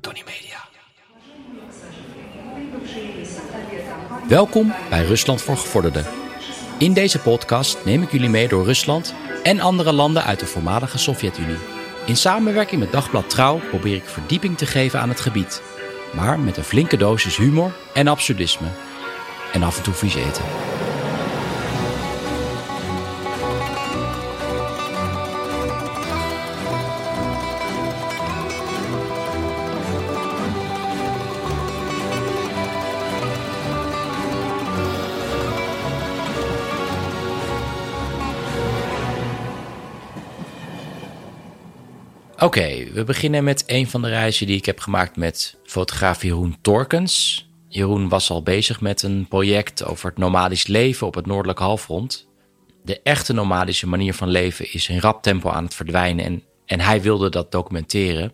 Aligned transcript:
Tony 0.00 0.22
Media. 0.26 0.58
Welkom 4.28 4.72
bij 4.90 5.04
Rusland 5.04 5.42
voor 5.42 5.56
Gevorderden. 5.56 6.06
In 6.78 6.92
deze 6.92 7.18
podcast 7.18 7.84
neem 7.84 8.02
ik 8.02 8.10
jullie 8.10 8.28
mee 8.28 8.48
door 8.48 8.64
Rusland 8.64 9.14
en 9.42 9.60
andere 9.60 9.92
landen 9.92 10.24
uit 10.24 10.40
de 10.40 10.46
voormalige 10.46 10.98
Sovjet-Unie. 10.98 11.58
In 12.06 12.16
samenwerking 12.16 12.80
met 12.80 12.92
Dagblad 12.92 13.30
Trouw 13.30 13.60
probeer 13.68 13.96
ik 13.96 14.04
verdieping 14.04 14.58
te 14.58 14.66
geven 14.66 15.00
aan 15.00 15.08
het 15.08 15.20
gebied. 15.20 15.62
Maar 16.14 16.40
met 16.40 16.56
een 16.56 16.64
flinke 16.64 16.96
dosis 16.96 17.36
humor 17.36 17.72
en 17.94 18.08
absurdisme. 18.08 18.66
En 19.52 19.62
af 19.62 19.76
en 19.76 19.82
toe 19.82 19.94
vies 19.94 20.14
eten. 20.14 20.44
Oké, 42.42 42.92
we 42.92 43.04
beginnen 43.04 43.44
met 43.44 43.62
een 43.66 43.86
van 43.86 44.02
de 44.02 44.08
reizen 44.08 44.46
die 44.46 44.56
ik 44.56 44.66
heb 44.66 44.80
gemaakt 44.80 45.16
met 45.16 45.58
fotograaf 45.64 46.22
Jeroen 46.22 46.56
Torkens. 46.60 47.48
Jeroen 47.68 48.08
was 48.08 48.30
al 48.30 48.42
bezig 48.42 48.80
met 48.80 49.02
een 49.02 49.26
project 49.28 49.84
over 49.84 50.08
het 50.08 50.18
nomadisch 50.18 50.66
leven 50.66 51.06
op 51.06 51.14
het 51.14 51.26
noordelijk 51.26 51.58
halfrond. 51.58 52.28
De 52.84 53.00
echte 53.02 53.32
nomadische 53.32 53.88
manier 53.88 54.14
van 54.14 54.28
leven 54.28 54.72
is 54.72 54.88
in 54.88 54.98
rap 54.98 55.22
tempo 55.22 55.50
aan 55.50 55.64
het 55.64 55.74
verdwijnen 55.74 56.24
en, 56.24 56.42
en 56.66 56.80
hij 56.80 57.02
wilde 57.02 57.28
dat 57.28 57.52
documenteren. 57.52 58.32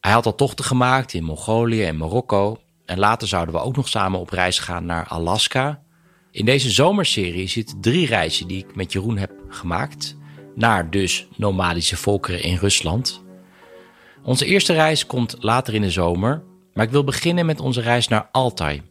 Hij 0.00 0.12
had 0.12 0.26
al 0.26 0.34
tochten 0.34 0.64
gemaakt 0.64 1.14
in 1.14 1.24
Mongolië 1.24 1.84
en 1.84 1.96
Marokko 1.96 2.60
en 2.84 2.98
later 2.98 3.28
zouden 3.28 3.54
we 3.54 3.60
ook 3.60 3.76
nog 3.76 3.88
samen 3.88 4.20
op 4.20 4.30
reis 4.30 4.58
gaan 4.58 4.86
naar 4.86 5.06
Alaska. 5.06 5.82
In 6.30 6.44
deze 6.44 6.70
zomerserie 6.70 7.48
zitten 7.48 7.80
drie 7.80 8.06
reizen 8.06 8.46
die 8.46 8.58
ik 8.58 8.74
met 8.74 8.92
Jeroen 8.92 9.18
heb 9.18 9.32
gemaakt 9.48 10.16
naar 10.54 10.90
dus 10.90 11.28
nomadische 11.36 11.96
volkeren 11.96 12.42
in 12.42 12.56
Rusland. 12.56 13.24
Onze 14.26 14.46
eerste 14.46 14.72
reis 14.72 15.06
komt 15.06 15.36
later 15.38 15.74
in 15.74 15.80
de 15.80 15.90
zomer, 15.90 16.42
maar 16.74 16.84
ik 16.84 16.90
wil 16.90 17.04
beginnen 17.04 17.46
met 17.46 17.60
onze 17.60 17.80
reis 17.80 18.08
naar 18.08 18.28
Altai. 18.32 18.82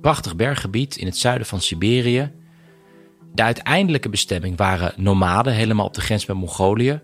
Prachtig 0.00 0.36
berggebied 0.36 0.96
in 0.96 1.06
het 1.06 1.16
zuiden 1.16 1.46
van 1.46 1.60
Siberië. 1.60 2.32
De 3.32 3.42
uiteindelijke 3.42 4.08
bestemming 4.08 4.56
waren 4.56 4.92
nomaden, 4.96 5.52
helemaal 5.52 5.86
op 5.86 5.94
de 5.94 6.00
grens 6.00 6.26
met 6.26 6.36
Mongolië. 6.36 7.00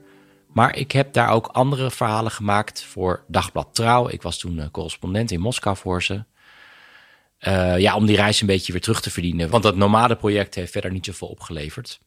Maar 0.46 0.76
ik 0.76 0.92
heb 0.92 1.12
daar 1.12 1.28
ook 1.28 1.46
andere 1.46 1.90
verhalen 1.90 2.30
gemaakt 2.30 2.82
voor 2.82 3.24
Dagblad 3.28 3.68
Trouw. 3.72 4.08
Ik 4.08 4.22
was 4.22 4.38
toen 4.38 4.58
eh, 4.58 4.66
correspondent 4.70 5.30
in 5.30 5.40
Moskou 5.40 5.76
voor 5.76 6.02
ze. 6.02 6.24
Uh, 7.40 7.78
ja, 7.78 7.96
om 7.96 8.06
die 8.06 8.16
reis 8.16 8.40
een 8.40 8.46
beetje 8.46 8.72
weer 8.72 8.80
terug 8.80 9.00
te 9.00 9.10
verdienen. 9.10 9.50
Want 9.50 9.62
dat 9.62 9.76
nomadenproject 9.76 10.54
heeft 10.54 10.72
verder 10.72 10.92
niet 10.92 11.04
zoveel 11.04 11.28
opgeleverd. 11.28 12.00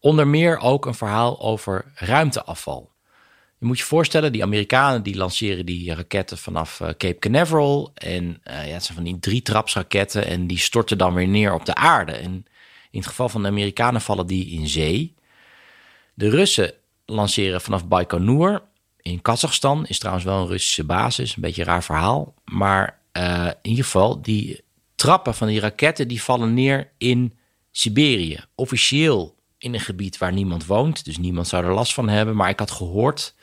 Onder 0.00 0.26
meer 0.26 0.58
ook 0.58 0.86
een 0.86 0.94
verhaal 0.94 1.40
over 1.40 1.92
ruimteafval. 1.94 2.94
Je 3.58 3.66
moet 3.66 3.78
je 3.78 3.84
voorstellen, 3.84 4.32
die 4.32 4.42
Amerikanen 4.42 5.02
die 5.02 5.16
lanceren 5.16 5.66
die 5.66 5.94
raketten 5.94 6.38
vanaf 6.38 6.80
uh, 6.80 6.88
Cape 6.88 7.18
Canaveral. 7.18 7.90
En 7.94 8.24
uh, 8.24 8.66
ja, 8.66 8.72
het 8.72 8.84
zijn 8.84 8.96
van 8.96 9.04
die 9.04 9.18
drietrapsraketten 9.18 10.26
en 10.26 10.46
die 10.46 10.58
storten 10.58 10.98
dan 10.98 11.14
weer 11.14 11.28
neer 11.28 11.54
op 11.54 11.64
de 11.64 11.74
aarde. 11.74 12.12
En 12.12 12.46
in 12.90 12.98
het 12.98 13.06
geval 13.06 13.28
van 13.28 13.42
de 13.42 13.48
Amerikanen 13.48 14.00
vallen 14.00 14.26
die 14.26 14.50
in 14.50 14.68
zee. 14.68 15.14
De 16.14 16.28
Russen 16.28 16.72
lanceren 17.06 17.60
vanaf 17.60 17.88
Baikonur. 17.88 18.62
In 19.00 19.22
Kazachstan 19.22 19.86
is 19.86 19.98
trouwens 19.98 20.24
wel 20.24 20.40
een 20.40 20.46
Russische 20.46 20.84
basis, 20.84 21.36
een 21.36 21.42
beetje 21.42 21.62
een 21.62 21.68
raar 21.68 21.84
verhaal. 21.84 22.34
Maar 22.44 22.98
uh, 23.12 23.46
in 23.62 23.70
ieder 23.70 23.84
geval, 23.84 24.22
die 24.22 24.60
trappen 24.94 25.34
van 25.34 25.46
die 25.46 25.60
raketten 25.60 26.08
die 26.08 26.22
vallen 26.22 26.54
neer 26.54 26.90
in 26.98 27.38
Siberië. 27.70 28.44
Officieel 28.54 29.35
in 29.66 29.74
een 29.74 29.80
gebied 29.80 30.18
waar 30.18 30.32
niemand 30.32 30.66
woont, 30.66 31.04
dus 31.04 31.18
niemand 31.18 31.48
zou 31.48 31.64
er 31.64 31.74
last 31.74 31.94
van 31.94 32.08
hebben. 32.08 32.36
Maar 32.36 32.48
ik 32.48 32.58
had 32.58 32.70
gehoord 32.70 33.34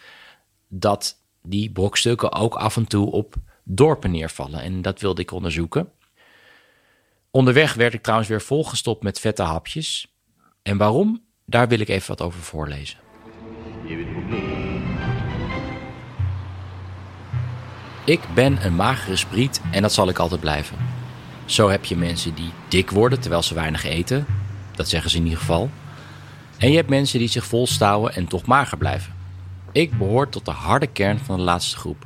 dat 0.68 1.22
die 1.42 1.72
brokstukken 1.72 2.32
ook 2.32 2.56
af 2.56 2.78
en 2.78 2.88
toe 2.88 3.12
op 3.12 3.36
dorpen 3.64 4.12
neervallen. 4.12 4.62
En 4.62 4.82
dat 4.82 5.02
wilde 5.02 5.22
ik 5.22 5.32
onderzoeken. 5.32 5.92
Onderweg 7.32 7.74
werd 7.74 7.94
ik 7.94 8.02
trouwens 8.02 8.30
weer 8.30 8.42
volgestopt 8.42 9.04
met 9.04 9.20
vette 9.20 9.44
hapjes. 9.44 10.14
En 10.62 10.78
waarom? 10.78 11.24
Daar 11.46 11.68
wil 11.68 11.80
ik 11.80 11.90
even 11.90 12.08
wat 12.08 12.22
over 12.22 12.40
voorlezen. 12.40 13.00
Ik 18.06 18.20
ben 18.36 18.66
een 18.66 18.76
magere 18.76 19.16
spriet 19.16 19.62
en 19.72 19.82
dat 19.82 19.94
zal 19.94 20.10
ik 20.10 20.20
altijd 20.20 20.42
blijven. 20.42 20.78
Zo 21.46 21.70
heb 21.70 21.86
je 21.86 21.96
mensen 21.96 22.36
die 22.36 22.52
dik 22.68 22.90
worden 22.90 23.20
terwijl 23.20 23.44
ze 23.44 23.54
weinig 23.54 23.84
eten. 23.84 24.26
Dat 24.76 24.90
zeggen 24.90 25.10
ze 25.10 25.18
in 25.18 25.24
ieder 25.24 25.40
geval. 25.40 25.70
En 26.64 26.70
je 26.70 26.76
hebt 26.76 26.90
mensen 26.90 27.20
die 27.20 27.28
zich 27.28 27.46
volstouwen 27.46 28.14
en 28.14 28.28
toch 28.28 28.46
mager 28.46 28.78
blijven. 28.78 29.14
Ik 29.72 29.98
behoor 29.98 30.30
tot 30.30 30.46
de 30.46 30.52
harde 30.52 30.88
kern 30.88 31.20
van 31.20 31.38
de 31.38 31.42
laatste 31.42 31.78
groep. 31.78 32.06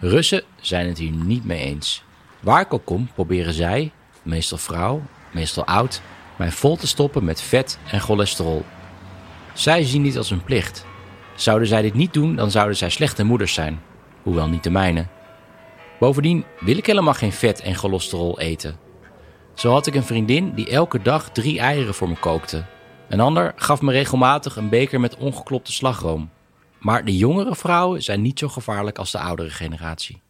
Russen 0.00 0.42
zijn 0.60 0.86
het 0.86 0.98
hier 0.98 1.10
niet 1.10 1.44
mee 1.44 1.64
eens. 1.64 2.02
Waar 2.40 2.60
ik 2.60 2.74
ook 2.74 2.84
kom, 2.84 3.08
proberen 3.14 3.52
zij, 3.52 3.90
meestal 4.22 4.58
vrouw, 4.58 5.02
meestal 5.32 5.64
oud, 5.64 6.00
mij 6.36 6.50
vol 6.50 6.76
te 6.76 6.86
stoppen 6.86 7.24
met 7.24 7.42
vet 7.42 7.78
en 7.90 8.00
cholesterol. 8.00 8.64
Zij 9.52 9.84
zien 9.84 10.02
dit 10.02 10.16
als 10.16 10.30
een 10.30 10.44
plicht. 10.44 10.86
Zouden 11.34 11.68
zij 11.68 11.82
dit 11.82 11.94
niet 11.94 12.12
doen, 12.12 12.36
dan 12.36 12.50
zouden 12.50 12.76
zij 12.76 12.90
slechte 12.90 13.24
moeders 13.24 13.54
zijn, 13.54 13.80
hoewel 14.22 14.48
niet 14.48 14.62
de 14.62 14.70
mijne. 14.70 15.06
Bovendien 15.98 16.44
wil 16.60 16.76
ik 16.76 16.86
helemaal 16.86 17.14
geen 17.14 17.32
vet 17.32 17.60
en 17.60 17.74
cholesterol 17.74 18.40
eten. 18.40 18.76
Zo 19.54 19.72
had 19.72 19.86
ik 19.86 19.94
een 19.94 20.04
vriendin 20.04 20.54
die 20.54 20.70
elke 20.70 21.02
dag 21.02 21.30
drie 21.30 21.58
eieren 21.58 21.94
voor 21.94 22.08
me 22.08 22.16
kookte. 22.16 22.64
Een 23.10 23.20
ander 23.20 23.52
gaf 23.56 23.80
me 23.80 23.92
regelmatig 23.92 24.56
een 24.56 24.68
beker 24.68 25.00
met 25.00 25.16
ongeklopte 25.16 25.72
slagroom. 25.72 26.30
Maar 26.78 27.04
de 27.04 27.16
jongere 27.16 27.56
vrouwen 27.56 28.02
zijn 28.02 28.22
niet 28.22 28.38
zo 28.38 28.48
gevaarlijk 28.48 28.98
als 28.98 29.10
de 29.10 29.18
oudere 29.18 29.50
generatie. 29.50 30.20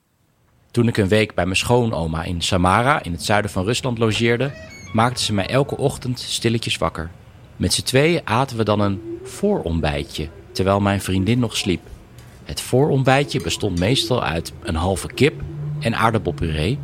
Toen 0.70 0.88
ik 0.88 0.96
een 0.96 1.08
week 1.08 1.34
bij 1.34 1.44
mijn 1.44 1.56
schoonoma 1.56 2.22
in 2.22 2.40
Samara, 2.40 3.02
in 3.02 3.12
het 3.12 3.24
zuiden 3.24 3.50
van 3.50 3.64
Rusland, 3.64 3.98
logeerde, 3.98 4.52
maakte 4.92 5.22
ze 5.22 5.32
mij 5.32 5.46
elke 5.46 5.76
ochtend 5.76 6.18
stilletjes 6.18 6.78
wakker. 6.78 7.10
Met 7.56 7.72
z'n 7.72 7.82
tweeën 7.82 8.20
aten 8.24 8.56
we 8.56 8.64
dan 8.64 8.80
een 8.80 9.18
voorontbijtje, 9.22 10.28
terwijl 10.52 10.80
mijn 10.80 11.00
vriendin 11.00 11.38
nog 11.38 11.56
sliep. 11.56 11.82
Het 12.44 12.60
voorontbijtje 12.60 13.42
bestond 13.42 13.78
meestal 13.78 14.22
uit 14.22 14.52
een 14.62 14.74
halve 14.74 15.06
kip 15.06 15.42
en 15.80 15.94
aardappelpuree. 15.94 16.78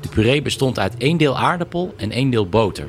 De 0.00 0.08
puree 0.08 0.42
bestond 0.42 0.78
uit 0.78 0.96
één 0.96 1.16
deel 1.16 1.38
aardappel 1.38 1.94
en 1.96 2.10
één 2.10 2.30
deel 2.30 2.48
boter. 2.48 2.88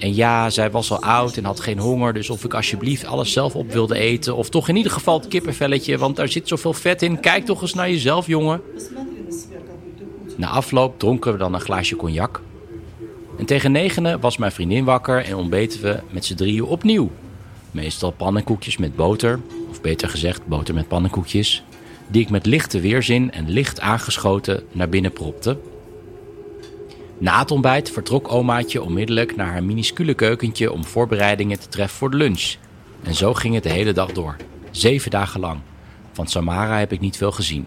En 0.00 0.14
ja, 0.14 0.50
zij 0.50 0.70
was 0.70 0.90
al 0.90 1.02
oud 1.02 1.36
en 1.36 1.44
had 1.44 1.60
geen 1.60 1.78
honger, 1.78 2.12
dus 2.12 2.30
of 2.30 2.44
ik 2.44 2.54
alsjeblieft 2.54 3.04
alles 3.04 3.32
zelf 3.32 3.54
op 3.54 3.72
wilde 3.72 3.98
eten. 3.98 4.36
Of 4.36 4.48
toch 4.48 4.68
in 4.68 4.76
ieder 4.76 4.92
geval 4.92 5.18
het 5.18 5.28
kippenvelletje, 5.28 5.98
want 5.98 6.16
daar 6.16 6.28
zit 6.28 6.48
zoveel 6.48 6.72
vet 6.72 7.02
in. 7.02 7.20
Kijk 7.20 7.44
toch 7.44 7.62
eens 7.62 7.74
naar 7.74 7.90
jezelf, 7.90 8.26
jongen. 8.26 8.60
Na 10.36 10.48
afloop 10.48 10.98
dronken 10.98 11.32
we 11.32 11.38
dan 11.38 11.54
een 11.54 11.60
glaasje 11.60 11.96
cognac. 11.96 12.40
En 13.38 13.44
tegen 13.44 13.72
negenen 13.72 14.20
was 14.20 14.36
mijn 14.36 14.52
vriendin 14.52 14.84
wakker 14.84 15.24
en 15.24 15.36
ontbeten 15.36 15.82
we 15.82 16.00
met 16.10 16.24
z'n 16.24 16.34
drieën 16.34 16.64
opnieuw. 16.64 17.10
Meestal 17.70 18.10
pannenkoekjes 18.10 18.76
met 18.76 18.96
boter, 18.96 19.40
of 19.70 19.80
beter 19.80 20.08
gezegd 20.08 20.46
boter 20.46 20.74
met 20.74 20.88
pannenkoekjes, 20.88 21.62
die 22.08 22.22
ik 22.22 22.30
met 22.30 22.46
lichte 22.46 22.80
weerzin 22.80 23.32
en 23.32 23.50
licht 23.50 23.80
aangeschoten 23.80 24.62
naar 24.72 24.88
binnen 24.88 25.12
propte. 25.12 25.56
Na 27.20 27.38
het 27.38 27.50
ontbijt 27.50 27.90
vertrok 27.90 28.32
omaatje 28.32 28.82
onmiddellijk 28.82 29.36
naar 29.36 29.50
haar 29.50 29.64
minuscule 29.64 30.14
keukentje 30.14 30.72
om 30.72 30.84
voorbereidingen 30.84 31.60
te 31.60 31.68
treffen 31.68 31.98
voor 31.98 32.10
de 32.10 32.16
lunch. 32.16 32.54
En 33.02 33.14
zo 33.14 33.34
ging 33.34 33.54
het 33.54 33.62
de 33.62 33.68
hele 33.68 33.92
dag 33.92 34.12
door. 34.12 34.36
Zeven 34.70 35.10
dagen 35.10 35.40
lang. 35.40 35.60
Van 36.12 36.26
Samara 36.26 36.78
heb 36.78 36.92
ik 36.92 37.00
niet 37.00 37.16
veel 37.16 37.32
gezien. 37.32 37.66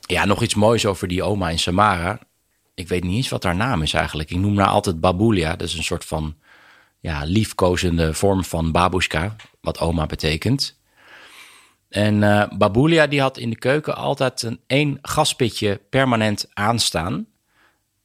Ja, 0.00 0.24
nog 0.24 0.42
iets 0.42 0.54
moois 0.54 0.86
over 0.86 1.08
die 1.08 1.22
oma 1.22 1.48
in 1.48 1.58
Samara. 1.58 2.18
Ik 2.74 2.88
weet 2.88 3.04
niet 3.04 3.16
eens 3.16 3.28
wat 3.28 3.42
haar 3.42 3.56
naam 3.56 3.82
is 3.82 3.92
eigenlijk. 3.92 4.30
Ik 4.30 4.38
noem 4.38 4.58
haar 4.58 4.68
altijd 4.68 5.00
Babulia. 5.00 5.56
Dat 5.56 5.68
is 5.68 5.76
een 5.76 5.82
soort 5.82 6.04
van 6.04 6.36
ja, 7.00 7.22
liefkozende 7.24 8.14
vorm 8.14 8.44
van 8.44 8.72
babushka, 8.72 9.36
wat 9.60 9.78
oma 9.78 10.06
betekent. 10.06 10.79
En 11.90 12.22
uh, 12.22 12.48
Babulia 12.58 13.06
die 13.06 13.20
had 13.20 13.38
in 13.38 13.50
de 13.50 13.58
keuken 13.58 13.96
altijd 13.96 14.42
een 14.42 14.60
één 14.66 14.98
gaspitje 15.02 15.80
permanent 15.90 16.48
aanstaan. 16.52 17.26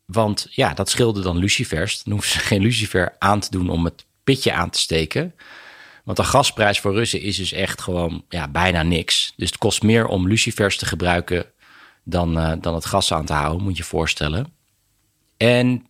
Want 0.06 0.48
ja, 0.50 0.74
dat 0.74 0.90
scheelde 0.90 1.22
dan 1.22 1.38
lucifers. 1.38 2.04
Dan 2.04 2.14
hoefden 2.14 2.32
ze 2.32 2.40
geen 2.54 2.62
lucifer 2.62 3.16
aan 3.20 3.40
te 3.40 3.52
doen 3.52 3.70
om 3.70 3.86
het 3.86 4.06
pitje 4.24 4.54
aan 4.54 4.70
te 4.70 4.80
steken. 4.80 5.36
Want 6.04 6.18
de 6.18 6.24
gasprijs 6.24 6.80
voor 6.80 6.94
Russen 6.94 7.22
is 7.22 7.38
dus 7.38 7.52
echt 7.52 7.82
gewoon 7.82 8.26
ja, 8.30 8.48
bijna 8.48 8.84
niks. 8.84 9.34
Dus 9.36 9.50
het 9.50 9.58
kost 9.58 9.84
meer 9.84 10.08
om 10.08 10.28
lucifers 10.28 10.78
te 10.78 10.86
gebruiken 10.86 11.46
dan, 12.04 12.38
uh, 12.38 12.54
dan 12.62 12.74
het 12.74 12.86
gas 12.86 13.14
aan 13.14 13.26
te 13.26 13.34
houden, 13.34 13.64
moet 13.64 13.78
je 13.78 13.84
je 13.84 13.90
voorstellen. 13.90 14.54
En 15.38 15.88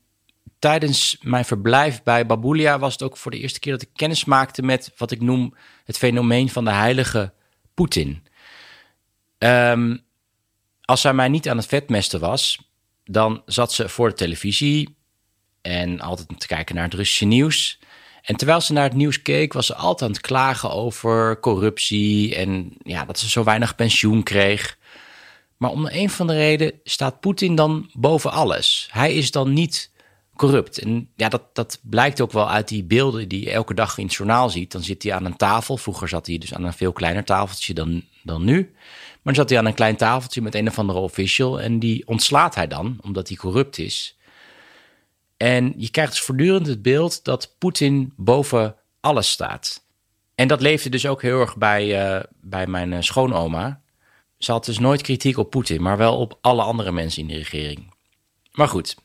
tijdens 0.59 1.17
mijn 1.21 1.45
verblijf 1.45 2.03
bij 2.03 2.25
Babulia 2.25 2.79
was 2.79 2.93
het 2.93 3.01
ook 3.01 3.17
voor 3.17 3.31
de 3.31 3.39
eerste 3.39 3.59
keer 3.59 3.71
dat 3.71 3.81
ik 3.81 3.89
kennis 3.93 4.25
maakte 4.25 4.61
met 4.61 4.93
wat 4.97 5.11
ik 5.11 5.21
noem 5.21 5.55
het 5.83 5.97
fenomeen 5.97 6.49
van 6.49 6.65
de 6.65 6.71
heilige 6.71 7.33
Poetin. 7.75 8.23
Um, 9.37 10.03
als 10.81 11.01
zij 11.01 11.13
mij 11.13 11.27
niet 11.27 11.49
aan 11.49 11.57
het 11.57 11.65
vetmesten 11.65 12.19
was, 12.19 12.59
dan 13.03 13.41
zat 13.45 13.73
ze 13.73 13.89
voor 13.89 14.09
de 14.09 14.15
televisie 14.15 14.97
en 15.61 15.99
altijd 15.99 16.39
te 16.39 16.47
kijken 16.47 16.75
naar 16.75 16.83
het 16.83 16.93
Russische 16.93 17.25
nieuws. 17.25 17.79
En 18.21 18.35
terwijl 18.35 18.61
ze 18.61 18.73
naar 18.73 18.83
het 18.83 18.93
nieuws 18.93 19.21
keek, 19.21 19.53
was 19.53 19.65
ze 19.65 19.75
altijd 19.75 20.01
aan 20.01 20.15
het 20.15 20.25
klagen 20.25 20.71
over 20.71 21.39
corruptie 21.39 22.35
en 22.35 22.73
ja, 22.83 23.05
dat 23.05 23.19
ze 23.19 23.29
zo 23.29 23.43
weinig 23.43 23.75
pensioen 23.75 24.23
kreeg. 24.23 24.77
Maar 25.57 25.69
om 25.69 25.87
een 25.87 26.09
van 26.09 26.27
de 26.27 26.33
reden 26.33 26.79
staat 26.83 27.19
Poetin 27.19 27.55
dan 27.55 27.89
boven 27.93 28.31
alles. 28.31 28.87
Hij 28.91 29.13
is 29.13 29.31
dan 29.31 29.53
niet 29.53 29.91
corrupt. 30.35 30.77
En 30.77 31.09
ja, 31.15 31.29
dat, 31.29 31.55
dat 31.55 31.79
blijkt 31.83 32.21
ook 32.21 32.31
wel 32.31 32.49
uit 32.49 32.67
die 32.67 32.83
beelden 32.83 33.27
die 33.27 33.43
je 33.43 33.51
elke 33.51 33.73
dag 33.73 33.97
in 33.97 34.05
het 34.05 34.13
journaal 34.13 34.49
ziet. 34.49 34.71
Dan 34.71 34.83
zit 34.83 35.03
hij 35.03 35.13
aan 35.13 35.25
een 35.25 35.37
tafel. 35.37 35.77
Vroeger 35.77 36.07
zat 36.07 36.27
hij 36.27 36.37
dus 36.37 36.53
aan 36.53 36.63
een 36.63 36.73
veel 36.73 36.93
kleiner 36.93 37.23
tafeltje 37.23 37.73
dan, 37.73 38.03
dan 38.23 38.43
nu. 38.43 38.71
Maar 38.73 39.33
dan 39.33 39.35
zat 39.35 39.49
hij 39.49 39.57
aan 39.57 39.65
een 39.65 39.73
klein 39.73 39.95
tafeltje 39.95 40.41
met 40.41 40.55
een 40.55 40.67
of 40.67 40.79
andere 40.79 40.99
official. 40.99 41.61
En 41.61 41.79
die 41.79 42.07
ontslaat 42.07 42.55
hij 42.55 42.67
dan, 42.67 42.97
omdat 43.01 43.27
hij 43.27 43.37
corrupt 43.37 43.77
is. 43.77 44.17
En 45.37 45.73
je 45.77 45.89
krijgt 45.89 46.11
dus 46.11 46.21
voortdurend 46.21 46.67
het 46.67 46.81
beeld 46.81 47.23
dat 47.23 47.55
Poetin 47.57 48.13
boven 48.15 48.75
alles 48.99 49.29
staat. 49.29 49.83
En 50.35 50.47
dat 50.47 50.61
leefde 50.61 50.89
dus 50.89 51.05
ook 51.05 51.21
heel 51.21 51.39
erg 51.39 51.57
bij, 51.57 52.15
uh, 52.15 52.23
bij 52.41 52.67
mijn 52.67 52.91
uh, 52.91 53.01
schoonoma. 53.01 53.81
Ze 54.37 54.51
had 54.51 54.65
dus 54.65 54.79
nooit 54.79 55.01
kritiek 55.01 55.37
op 55.37 55.49
Poetin, 55.49 55.81
maar 55.81 55.97
wel 55.97 56.17
op 56.17 56.37
alle 56.41 56.61
andere 56.61 56.91
mensen 56.91 57.21
in 57.21 57.27
de 57.27 57.35
regering. 57.35 57.93
Maar 58.51 58.67
goed, 58.67 58.95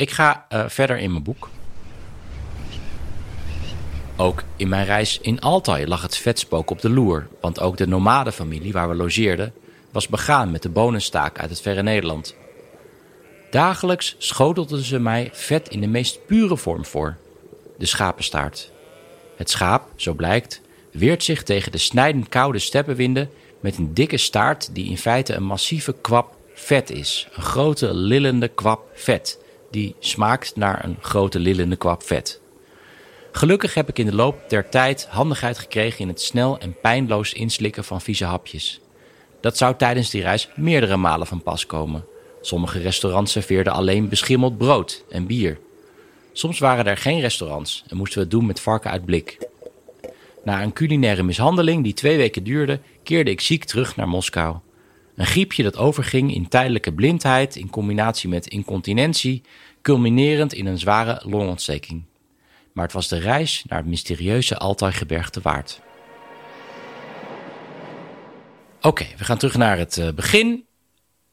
ik 0.00 0.10
ga 0.10 0.46
uh, 0.52 0.64
verder 0.68 0.98
in 0.98 1.10
mijn 1.10 1.22
boek. 1.22 1.48
Ook 4.16 4.42
in 4.56 4.68
mijn 4.68 4.84
reis 4.84 5.18
in 5.20 5.40
Altai 5.40 5.86
lag 5.86 6.02
het 6.02 6.16
vetspook 6.16 6.70
op 6.70 6.80
de 6.80 6.90
loer, 6.90 7.28
want 7.40 7.60
ook 7.60 7.76
de 7.76 7.86
nomadenfamilie 7.86 8.72
waar 8.72 8.88
we 8.88 8.94
logeerden 8.94 9.52
was 9.90 10.08
begaan 10.08 10.50
met 10.50 10.62
de 10.62 10.68
bonenstaak 10.68 11.38
uit 11.38 11.50
het 11.50 11.60
verre 11.60 11.82
Nederland. 11.82 12.34
Dagelijks 13.50 14.14
schotelden 14.18 14.84
ze 14.84 14.98
mij 14.98 15.30
vet 15.32 15.68
in 15.68 15.80
de 15.80 15.86
meest 15.86 16.26
pure 16.26 16.56
vorm 16.56 16.84
voor, 16.84 17.16
de 17.78 17.86
schapenstaart. 17.86 18.70
Het 19.36 19.50
schaap, 19.50 19.88
zo 19.96 20.14
blijkt, 20.14 20.60
weert 20.92 21.24
zich 21.24 21.42
tegen 21.42 21.72
de 21.72 21.78
snijdend 21.78 22.28
koude 22.28 22.58
steppenwinden 22.58 23.30
met 23.60 23.78
een 23.78 23.94
dikke 23.94 24.16
staart 24.16 24.74
die 24.74 24.90
in 24.90 24.98
feite 24.98 25.34
een 25.34 25.44
massieve 25.44 25.94
kwap 26.00 26.36
vet 26.54 26.90
is. 26.90 27.28
Een 27.32 27.42
grote 27.42 27.94
lillende 27.94 28.48
kwap 28.48 28.90
vet 28.94 29.38
die 29.70 29.94
smaakt 29.98 30.56
naar 30.56 30.84
een 30.84 30.96
grote 31.00 31.38
lillende 31.38 31.76
kwap 31.76 32.02
vet. 32.02 32.40
Gelukkig 33.32 33.74
heb 33.74 33.88
ik 33.88 33.98
in 33.98 34.06
de 34.06 34.14
loop 34.14 34.48
der 34.48 34.68
tijd 34.68 35.06
handigheid 35.10 35.58
gekregen 35.58 36.00
in 36.00 36.08
het 36.08 36.20
snel 36.20 36.58
en 36.58 36.76
pijnloos 36.80 37.32
inslikken 37.32 37.84
van 37.84 38.00
vieze 38.00 38.24
hapjes. 38.24 38.80
Dat 39.40 39.56
zou 39.56 39.76
tijdens 39.76 40.10
die 40.10 40.22
reis 40.22 40.48
meerdere 40.56 40.96
malen 40.96 41.26
van 41.26 41.42
pas 41.42 41.66
komen. 41.66 42.04
Sommige 42.40 42.78
restaurants 42.78 43.32
serveerden 43.32 43.72
alleen 43.72 44.08
beschimmeld 44.08 44.58
brood 44.58 45.04
en 45.10 45.26
bier. 45.26 45.58
Soms 46.32 46.58
waren 46.58 46.86
er 46.86 46.96
geen 46.96 47.20
restaurants 47.20 47.84
en 47.88 47.96
moesten 47.96 48.18
we 48.18 48.24
het 48.24 48.32
doen 48.32 48.46
met 48.46 48.60
varken 48.60 48.90
uit 48.90 49.04
blik. 49.04 49.38
Na 50.44 50.62
een 50.62 50.72
culinaire 50.72 51.22
mishandeling 51.22 51.84
die 51.84 51.94
twee 51.94 52.16
weken 52.16 52.44
duurde, 52.44 52.80
keerde 53.02 53.30
ik 53.30 53.40
ziek 53.40 53.64
terug 53.64 53.96
naar 53.96 54.08
Moskou. 54.08 54.56
Een 55.20 55.26
griepje 55.26 55.62
dat 55.62 55.76
overging 55.76 56.34
in 56.34 56.48
tijdelijke 56.48 56.92
blindheid 56.92 57.56
in 57.56 57.70
combinatie 57.70 58.28
met 58.28 58.46
incontinentie, 58.46 59.42
culminerend 59.82 60.52
in 60.52 60.66
een 60.66 60.78
zware 60.78 61.22
longontsteking. 61.24 62.04
Maar 62.72 62.84
het 62.84 62.92
was 62.92 63.08
de 63.08 63.18
reis 63.18 63.64
naar 63.68 63.78
het 63.78 63.88
mysterieuze 63.88 64.58
Altai-gebergte 64.58 65.40
waard. 65.40 65.80
Oké, 68.80 69.06
we 69.18 69.24
gaan 69.24 69.38
terug 69.38 69.56
naar 69.56 69.78
het 69.78 69.96
uh, 69.96 70.08
begin. 70.10 70.64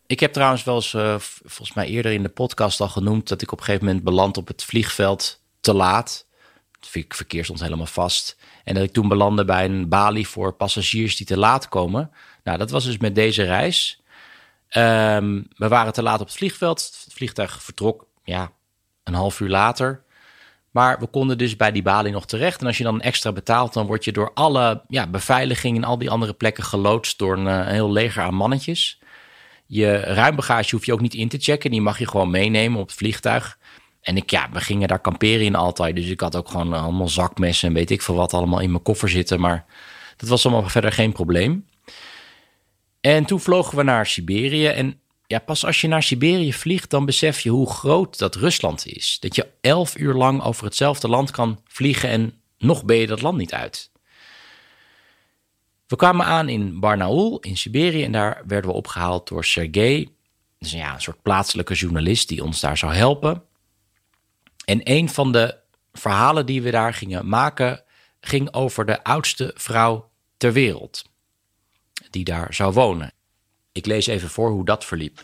Ik 0.07 0.19
heb 0.19 0.33
trouwens 0.33 0.63
wel 0.63 0.75
eens, 0.75 0.93
uh, 0.93 1.15
volgens 1.19 1.73
mij 1.73 1.87
eerder 1.87 2.11
in 2.11 2.23
de 2.23 2.29
podcast 2.29 2.81
al 2.81 2.89
genoemd, 2.89 3.27
dat 3.27 3.41
ik 3.41 3.51
op 3.51 3.57
een 3.57 3.65
gegeven 3.65 3.85
moment 3.85 4.03
beland 4.03 4.37
op 4.37 4.47
het 4.47 4.63
vliegveld 4.63 5.41
te 5.59 5.73
laat. 5.73 6.25
Het 6.79 7.05
verkeer 7.09 7.43
stond 7.43 7.59
helemaal 7.59 7.85
vast. 7.85 8.37
En 8.63 8.73
dat 8.73 8.83
ik 8.83 8.91
toen 8.91 9.07
belandde 9.07 9.45
bij 9.45 9.65
een 9.65 9.89
balie 9.89 10.27
voor 10.27 10.53
passagiers 10.53 11.15
die 11.15 11.25
te 11.25 11.37
laat 11.37 11.69
komen. 11.69 12.11
Nou, 12.47 12.59
dat 12.59 12.71
was 12.71 12.85
dus 12.85 12.97
met 12.97 13.15
deze 13.15 13.43
reis. 13.43 14.01
Um, 14.77 15.47
we 15.55 15.67
waren 15.67 15.93
te 15.93 16.03
laat 16.03 16.19
op 16.19 16.27
het 16.27 16.35
vliegveld. 16.35 17.01
Het 17.03 17.13
vliegtuig 17.13 17.63
vertrok, 17.63 18.05
ja, 18.23 18.51
een 19.03 19.13
half 19.13 19.39
uur 19.39 19.49
later. 19.49 20.03
Maar 20.71 20.99
we 20.99 21.07
konden 21.07 21.37
dus 21.37 21.55
bij 21.55 21.71
die 21.71 21.81
balie 21.81 22.11
nog 22.11 22.25
terecht. 22.25 22.61
En 22.61 22.67
als 22.67 22.77
je 22.77 22.83
dan 22.83 23.01
extra 23.01 23.31
betaalt, 23.31 23.73
dan 23.73 23.85
word 23.85 24.03
je 24.03 24.11
door 24.11 24.31
alle 24.33 24.81
ja, 24.87 25.07
beveiliging 25.07 25.77
en 25.77 25.83
al 25.83 25.97
die 25.97 26.09
andere 26.09 26.33
plekken 26.33 26.63
geloodst 26.63 27.17
door 27.17 27.37
een, 27.37 27.47
eh, 27.47 27.57
een 27.57 27.73
heel 27.73 27.91
leger 27.91 28.23
aan 28.23 28.33
mannetjes. 28.33 28.99
Je 29.65 29.97
ruimbagage 29.97 30.75
hoef 30.75 30.85
je 30.85 30.93
ook 30.93 31.01
niet 31.01 31.13
in 31.13 31.29
te 31.29 31.37
checken. 31.39 31.71
Die 31.71 31.81
mag 31.81 31.99
je 31.99 32.07
gewoon 32.07 32.29
meenemen 32.29 32.79
op 32.79 32.87
het 32.87 32.97
vliegtuig. 32.97 33.57
En 34.01 34.17
ik, 34.17 34.29
ja, 34.29 34.49
we 34.51 34.59
gingen 34.59 34.87
daar 34.87 34.99
kamperen 34.99 35.45
in 35.45 35.55
altijd. 35.55 35.95
Dus 35.95 36.07
ik 36.09 36.19
had 36.19 36.35
ook 36.35 36.49
gewoon 36.49 36.73
allemaal 36.73 37.09
zakmessen 37.09 37.67
en 37.67 37.73
weet 37.73 37.91
ik 37.91 38.01
veel 38.01 38.15
wat 38.15 38.33
allemaal 38.33 38.59
in 38.59 38.71
mijn 38.71 38.83
koffer 38.83 39.09
zitten. 39.09 39.39
Maar 39.39 39.65
dat 40.17 40.29
was 40.29 40.45
allemaal 40.45 40.69
verder 40.69 40.91
geen 40.91 41.11
probleem. 41.11 41.65
En 43.07 43.25
toen 43.25 43.39
vlogen 43.39 43.77
we 43.77 43.83
naar 43.83 44.05
Siberië. 44.05 44.67
En 44.67 44.99
ja, 45.27 45.39
pas 45.39 45.65
als 45.65 45.81
je 45.81 45.87
naar 45.87 46.03
Siberië 46.03 46.53
vliegt, 46.53 46.89
dan 46.89 47.05
besef 47.05 47.39
je 47.39 47.49
hoe 47.49 47.69
groot 47.69 48.17
dat 48.17 48.35
Rusland 48.35 48.85
is. 48.85 49.17
Dat 49.19 49.35
je 49.35 49.47
elf 49.61 49.97
uur 49.97 50.13
lang 50.13 50.43
over 50.43 50.65
hetzelfde 50.65 51.07
land 51.07 51.31
kan 51.31 51.61
vliegen 51.65 52.09
en 52.09 52.41
nog 52.57 52.85
ben 52.85 52.97
je 52.97 53.07
dat 53.07 53.21
land 53.21 53.37
niet 53.37 53.53
uit. 53.53 53.91
We 55.87 55.95
kwamen 55.95 56.25
aan 56.25 56.49
in 56.49 56.79
Barnaul 56.79 57.39
in 57.39 57.57
Siberië 57.57 58.03
en 58.03 58.11
daar 58.11 58.43
werden 58.47 58.69
we 58.69 58.75
opgehaald 58.75 59.27
door 59.27 59.45
Sergej. 59.45 60.09
Dus 60.59 60.71
ja, 60.71 60.93
een 60.93 61.01
soort 61.01 61.21
plaatselijke 61.21 61.73
journalist 61.73 62.27
die 62.27 62.43
ons 62.43 62.59
daar 62.59 62.77
zou 62.77 62.93
helpen. 62.93 63.43
En 64.65 64.79
een 64.83 65.09
van 65.09 65.31
de 65.31 65.55
verhalen 65.93 66.45
die 66.45 66.61
we 66.61 66.71
daar 66.71 66.93
gingen 66.93 67.29
maken 67.29 67.83
ging 68.19 68.53
over 68.53 68.85
de 68.85 69.03
oudste 69.03 69.51
vrouw 69.55 70.09
ter 70.37 70.53
wereld 70.53 71.06
die 72.09 72.23
daar 72.23 72.53
zou 72.53 72.73
wonen. 72.73 73.11
Ik 73.71 73.85
lees 73.85 74.07
even 74.07 74.29
voor 74.29 74.49
hoe 74.49 74.65
dat 74.65 74.85
verliep. 74.85 75.23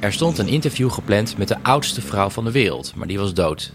Er 0.00 0.12
stond 0.12 0.38
een 0.38 0.48
interview 0.48 0.90
gepland 0.90 1.38
met 1.38 1.48
de 1.48 1.62
oudste 1.62 2.00
vrouw 2.00 2.30
van 2.30 2.44
de 2.44 2.50
wereld, 2.50 2.94
maar 2.94 3.06
die 3.06 3.18
was 3.18 3.34
dood. 3.34 3.72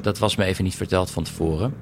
Dat 0.00 0.18
was 0.18 0.36
me 0.36 0.44
even 0.44 0.64
niet 0.64 0.74
verteld 0.74 1.10
van 1.10 1.24
tevoren. 1.24 1.74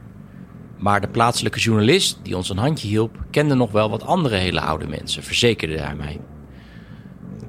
Maar 0.79 1.01
de 1.01 1.09
plaatselijke 1.09 1.59
journalist 1.59 2.19
die 2.23 2.37
ons 2.37 2.49
een 2.49 2.57
handje 2.57 2.89
hielp, 2.89 3.19
kende 3.31 3.55
nog 3.55 3.71
wel 3.71 3.91
wat 3.91 4.03
andere 4.03 4.37
hele 4.37 4.61
oude 4.61 4.87
mensen, 4.87 5.23
verzekerde 5.23 5.79
hij 5.79 5.95
mij. 5.95 6.21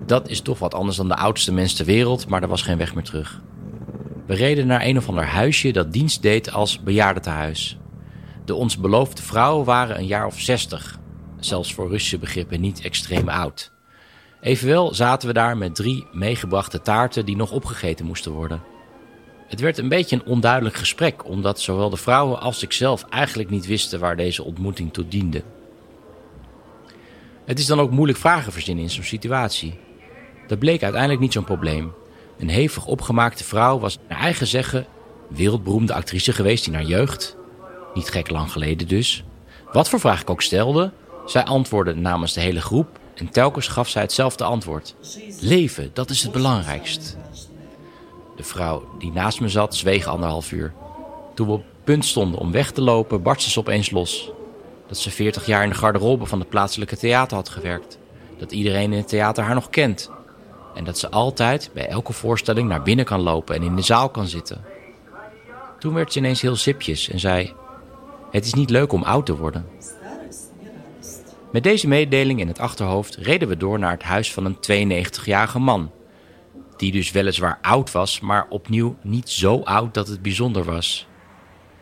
Dat 0.05 0.29
is 0.29 0.41
toch 0.41 0.59
wat 0.59 0.73
anders 0.73 0.97
dan 0.97 1.07
de 1.07 1.15
oudste 1.15 1.53
mens 1.53 1.73
ter 1.73 1.85
wereld, 1.85 2.27
maar 2.27 2.41
er 2.41 2.47
was 2.47 2.61
geen 2.61 2.77
weg 2.77 2.95
meer 2.95 3.03
terug. 3.03 3.41
We 4.25 4.33
reden 4.33 4.67
naar 4.67 4.85
een 4.85 4.97
of 4.97 5.07
ander 5.07 5.25
huisje 5.25 5.71
dat 5.71 5.93
dienst 5.93 6.21
deed 6.21 6.51
als 6.51 6.83
bejaardentehuis. 6.83 7.77
De 8.45 8.53
ons 8.53 8.77
beloofde 8.77 9.21
vrouwen 9.21 9.65
waren 9.65 9.97
een 9.97 10.05
jaar 10.05 10.25
of 10.25 10.39
zestig, 10.39 10.99
zelfs 11.39 11.73
voor 11.73 11.89
Russische 11.89 12.17
begrippen 12.17 12.61
niet 12.61 12.81
extreem 12.81 13.29
oud. 13.29 13.71
Evenwel 14.41 14.93
zaten 14.93 15.27
we 15.27 15.33
daar 15.33 15.57
met 15.57 15.75
drie 15.75 16.07
meegebrachte 16.11 16.81
taarten 16.81 17.25
die 17.25 17.35
nog 17.35 17.51
opgegeten 17.51 18.05
moesten 18.05 18.31
worden. 18.31 18.61
Het 19.47 19.59
werd 19.59 19.77
een 19.77 19.89
beetje 19.89 20.15
een 20.15 20.25
onduidelijk 20.25 20.75
gesprek, 20.75 21.25
omdat 21.25 21.59
zowel 21.59 21.89
de 21.89 21.97
vrouwen 21.97 22.41
als 22.41 22.63
ikzelf 22.63 23.05
eigenlijk 23.09 23.49
niet 23.49 23.65
wisten 23.65 23.99
waar 23.99 24.15
deze 24.15 24.43
ontmoeting 24.43 24.93
toe 24.93 25.07
diende. 25.07 25.43
Het 27.45 27.59
is 27.59 27.65
dan 27.65 27.79
ook 27.79 27.91
moeilijk 27.91 28.19
vragen 28.19 28.51
verzinnen 28.51 28.83
in 28.83 28.89
zo'n 28.89 29.03
situatie. 29.03 29.79
Dat 30.47 30.59
bleek 30.59 30.83
uiteindelijk 30.83 31.21
niet 31.21 31.33
zo'n 31.33 31.43
probleem. 31.43 31.93
Een 32.37 32.49
hevig 32.49 32.85
opgemaakte 32.85 33.43
vrouw 33.43 33.79
was 33.79 33.97
naar 34.09 34.19
eigen 34.19 34.47
zeggen 34.47 34.85
wereldberoemde 35.29 35.93
actrice 35.93 36.33
geweest 36.33 36.67
in 36.67 36.73
haar 36.73 36.83
jeugd. 36.83 37.37
Niet 37.93 38.09
gek 38.09 38.29
lang 38.29 38.51
geleden 38.51 38.87
dus. 38.87 39.23
Wat 39.71 39.89
voor 39.89 39.99
vraag 39.99 40.21
ik 40.21 40.29
ook 40.29 40.41
stelde, 40.41 40.91
zij 41.25 41.43
antwoordde 41.43 41.95
namens 41.95 42.33
de 42.33 42.41
hele 42.41 42.61
groep 42.61 42.99
en 43.15 43.29
telkens 43.29 43.67
gaf 43.67 43.89
zij 43.89 44.01
hetzelfde 44.01 44.43
antwoord. 44.43 44.95
Leven, 45.39 45.89
dat 45.93 46.09
is 46.09 46.23
het 46.23 46.31
belangrijkst. 46.31 47.17
De 48.35 48.43
vrouw 48.43 48.89
die 48.99 49.11
naast 49.11 49.39
me 49.39 49.49
zat, 49.49 49.75
zweeg 49.75 50.07
anderhalf 50.07 50.51
uur. 50.51 50.73
Toen 51.33 51.47
we 51.47 51.53
op 51.53 51.63
punt 51.83 52.05
stonden 52.05 52.39
om 52.39 52.51
weg 52.51 52.71
te 52.71 52.81
lopen, 52.81 53.21
barstte 53.21 53.49
ze 53.49 53.59
opeens 53.59 53.91
los. 53.91 54.31
Dat 54.87 54.97
ze 54.97 55.11
40 55.11 55.45
jaar 55.45 55.63
in 55.63 55.69
de 55.69 55.75
garderobe 55.75 56.25
van 56.25 56.39
het 56.39 56.49
plaatselijke 56.49 56.97
theater 56.97 57.37
had 57.37 57.49
gewerkt. 57.49 57.97
Dat 58.37 58.51
iedereen 58.51 58.91
in 58.91 58.97
het 58.97 59.07
theater 59.07 59.43
haar 59.43 59.55
nog 59.55 59.69
kent. 59.69 60.11
En 60.75 60.83
dat 60.83 60.97
ze 60.97 61.09
altijd 61.09 61.69
bij 61.73 61.87
elke 61.87 62.13
voorstelling 62.13 62.69
naar 62.69 62.81
binnen 62.81 63.05
kan 63.05 63.21
lopen 63.21 63.55
en 63.55 63.63
in 63.63 63.75
de 63.75 63.81
zaal 63.81 64.09
kan 64.09 64.27
zitten. 64.27 64.63
Toen 65.79 65.93
werd 65.93 66.13
ze 66.13 66.19
ineens 66.19 66.41
heel 66.41 66.55
sipjes 66.55 67.09
en 67.09 67.19
zei: 67.19 67.53
Het 68.31 68.45
is 68.45 68.53
niet 68.53 68.69
leuk 68.69 68.91
om 68.91 69.03
oud 69.03 69.25
te 69.25 69.37
worden. 69.37 69.65
Met 71.51 71.63
deze 71.63 71.87
mededeling 71.87 72.39
in 72.39 72.47
het 72.47 72.59
achterhoofd 72.59 73.15
reden 73.15 73.47
we 73.47 73.57
door 73.57 73.79
naar 73.79 73.91
het 73.91 74.03
huis 74.03 74.33
van 74.33 74.45
een 74.45 75.03
92-jarige 75.05 75.59
man. 75.59 75.91
Die 76.77 76.91
dus 76.91 77.11
weliswaar 77.11 77.59
oud 77.61 77.91
was, 77.91 78.19
maar 78.19 78.47
opnieuw 78.49 78.97
niet 79.01 79.29
zo 79.29 79.59
oud 79.59 79.93
dat 79.93 80.07
het 80.07 80.21
bijzonder 80.21 80.63
was. 80.63 81.07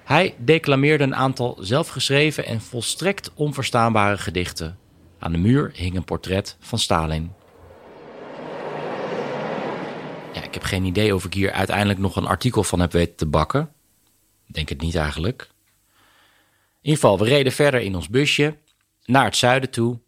Hij 0.04 0.36
declameerde 0.38 1.04
een 1.04 1.16
aantal 1.16 1.58
zelfgeschreven 1.60 2.46
en 2.46 2.62
volstrekt 2.62 3.32
onverstaanbare 3.34 4.18
gedichten. 4.18 4.78
Aan 5.20 5.32
de 5.32 5.38
muur 5.38 5.72
hing 5.74 5.96
een 5.96 6.04
portret 6.04 6.58
van 6.60 6.80
Stalin. 6.80 7.32
Ja, 10.34 10.44
ik 10.44 10.54
heb 10.54 10.64
geen 10.64 10.86
idee 10.86 11.16
of 11.16 11.26
ik 11.26 11.34
hier 11.34 11.52
uiteindelijk 11.52 12.00
nog 12.00 12.16
een 12.16 12.28
artikel 12.28 12.64
van 12.64 12.80
heb 12.80 12.92
weten 12.92 13.16
te 13.16 13.26
bakken. 13.26 13.72
Denk 14.48 14.70
het 14.70 14.82
niet 14.82 14.96
eigenlijk. 14.96 15.50
In 16.82 16.90
ieder 16.90 17.02
geval, 17.02 17.20
we 17.20 17.26
reden 17.26 17.52
verder 17.52 17.82
in 17.82 17.96
ons 17.96 18.10
busje 18.10 18.58
naar 19.06 19.26
het 19.26 19.36
zuiden 19.36 19.70
toe. 19.70 20.00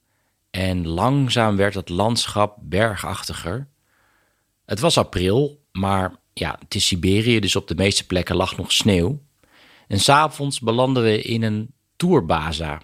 En 0.50 0.88
langzaam 0.88 1.56
werd 1.56 1.74
het 1.74 1.90
landschap 1.90 2.58
bergachtiger. 2.62 3.68
Het 4.66 4.80
was 4.80 4.98
april, 4.98 5.66
maar 5.72 6.16
ja, 6.34 6.58
het 6.60 6.75
is 6.75 6.88
Siberië, 6.88 7.40
dus 7.40 7.56
op 7.56 7.68
de 7.68 7.75
meeste 7.75 8.06
plekken 8.06 8.36
lag 8.36 8.58
nog 8.58 8.72
sneeuw. 8.72 9.22
En 9.88 10.00
s'avonds 10.00 10.60
belanden 10.60 11.04
we 11.04 11.22
in 11.22 11.44
een 11.44 11.74
tourbaza. 11.96 12.82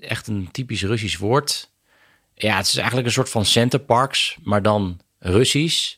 Echt 0.00 0.26
een 0.26 0.48
typisch 0.50 0.82
Russisch 0.82 1.18
woord. 1.18 1.70
Ja, 2.34 2.56
het 2.56 2.66
is 2.66 2.76
eigenlijk 2.76 3.06
een 3.06 3.12
soort 3.12 3.30
van 3.30 3.44
centerparks, 3.44 4.36
maar 4.42 4.62
dan 4.62 5.00
Russisch. 5.18 5.94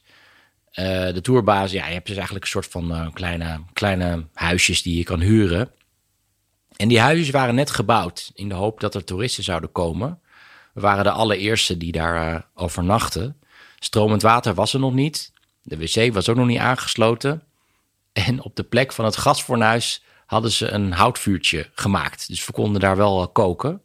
Uh, 0.75 1.13
de 1.13 1.21
tourbaas, 1.21 1.73
ja, 1.73 1.87
je 1.87 1.93
hebt 1.93 2.07
dus 2.07 2.17
eigenlijk 2.17 2.45
een 2.45 2.51
soort 2.51 2.67
van 2.67 2.93
uh, 2.93 3.13
kleine, 3.13 3.61
kleine 3.73 4.27
huisjes 4.33 4.83
die 4.83 4.97
je 4.97 5.05
kan 5.05 5.21
huren. 5.21 5.71
En 6.76 6.88
die 6.88 7.00
huisjes 7.00 7.31
waren 7.31 7.55
net 7.55 7.71
gebouwd 7.71 8.31
in 8.35 8.49
de 8.49 8.55
hoop 8.55 8.81
dat 8.81 8.95
er 8.95 9.05
toeristen 9.05 9.45
zouden 9.45 9.73
komen. 9.73 10.21
We 10.73 10.81
waren 10.81 11.05
de 11.05 11.11
allereerste 11.11 11.76
die 11.76 11.93
daar 11.93 12.35
uh, 12.35 12.41
overnachten. 12.55 13.37
Stromend 13.79 14.23
water 14.23 14.55
was 14.55 14.75
er 14.75 14.81
nog 14.81 14.93
niet. 14.93 15.33
De 15.62 15.79
wc 15.79 16.12
was 16.12 16.29
ook 16.29 16.37
nog 16.37 16.47
niet 16.47 16.59
aangesloten. 16.59 17.43
En 18.12 18.43
op 18.43 18.57
de 18.57 18.62
plek 18.62 18.93
van 18.93 19.05
het 19.05 19.17
gasfornuis 19.17 20.05
hadden 20.26 20.50
ze 20.50 20.71
een 20.71 20.93
houtvuurtje 20.93 21.71
gemaakt. 21.75 22.29
Dus 22.29 22.47
we 22.47 22.52
konden 22.52 22.81
daar 22.81 22.97
wel 22.97 23.29
koken. 23.29 23.83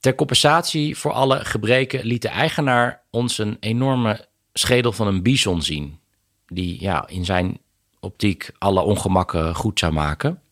Ter 0.00 0.14
compensatie 0.14 0.96
voor 0.96 1.12
alle 1.12 1.44
gebreken 1.44 2.04
liet 2.04 2.22
de 2.22 2.28
eigenaar 2.28 3.02
ons 3.10 3.38
een 3.38 3.56
enorme 3.60 4.28
schedel 4.52 4.92
van 4.92 5.06
een 5.06 5.22
bison 5.22 5.62
zien. 5.62 6.00
Die 6.46 6.80
ja, 6.80 7.08
in 7.08 7.24
zijn 7.24 7.58
optiek 8.00 8.50
alle 8.58 8.80
ongemakken 8.80 9.54
goed 9.54 9.78
zou 9.78 9.92
maken. 9.92 10.42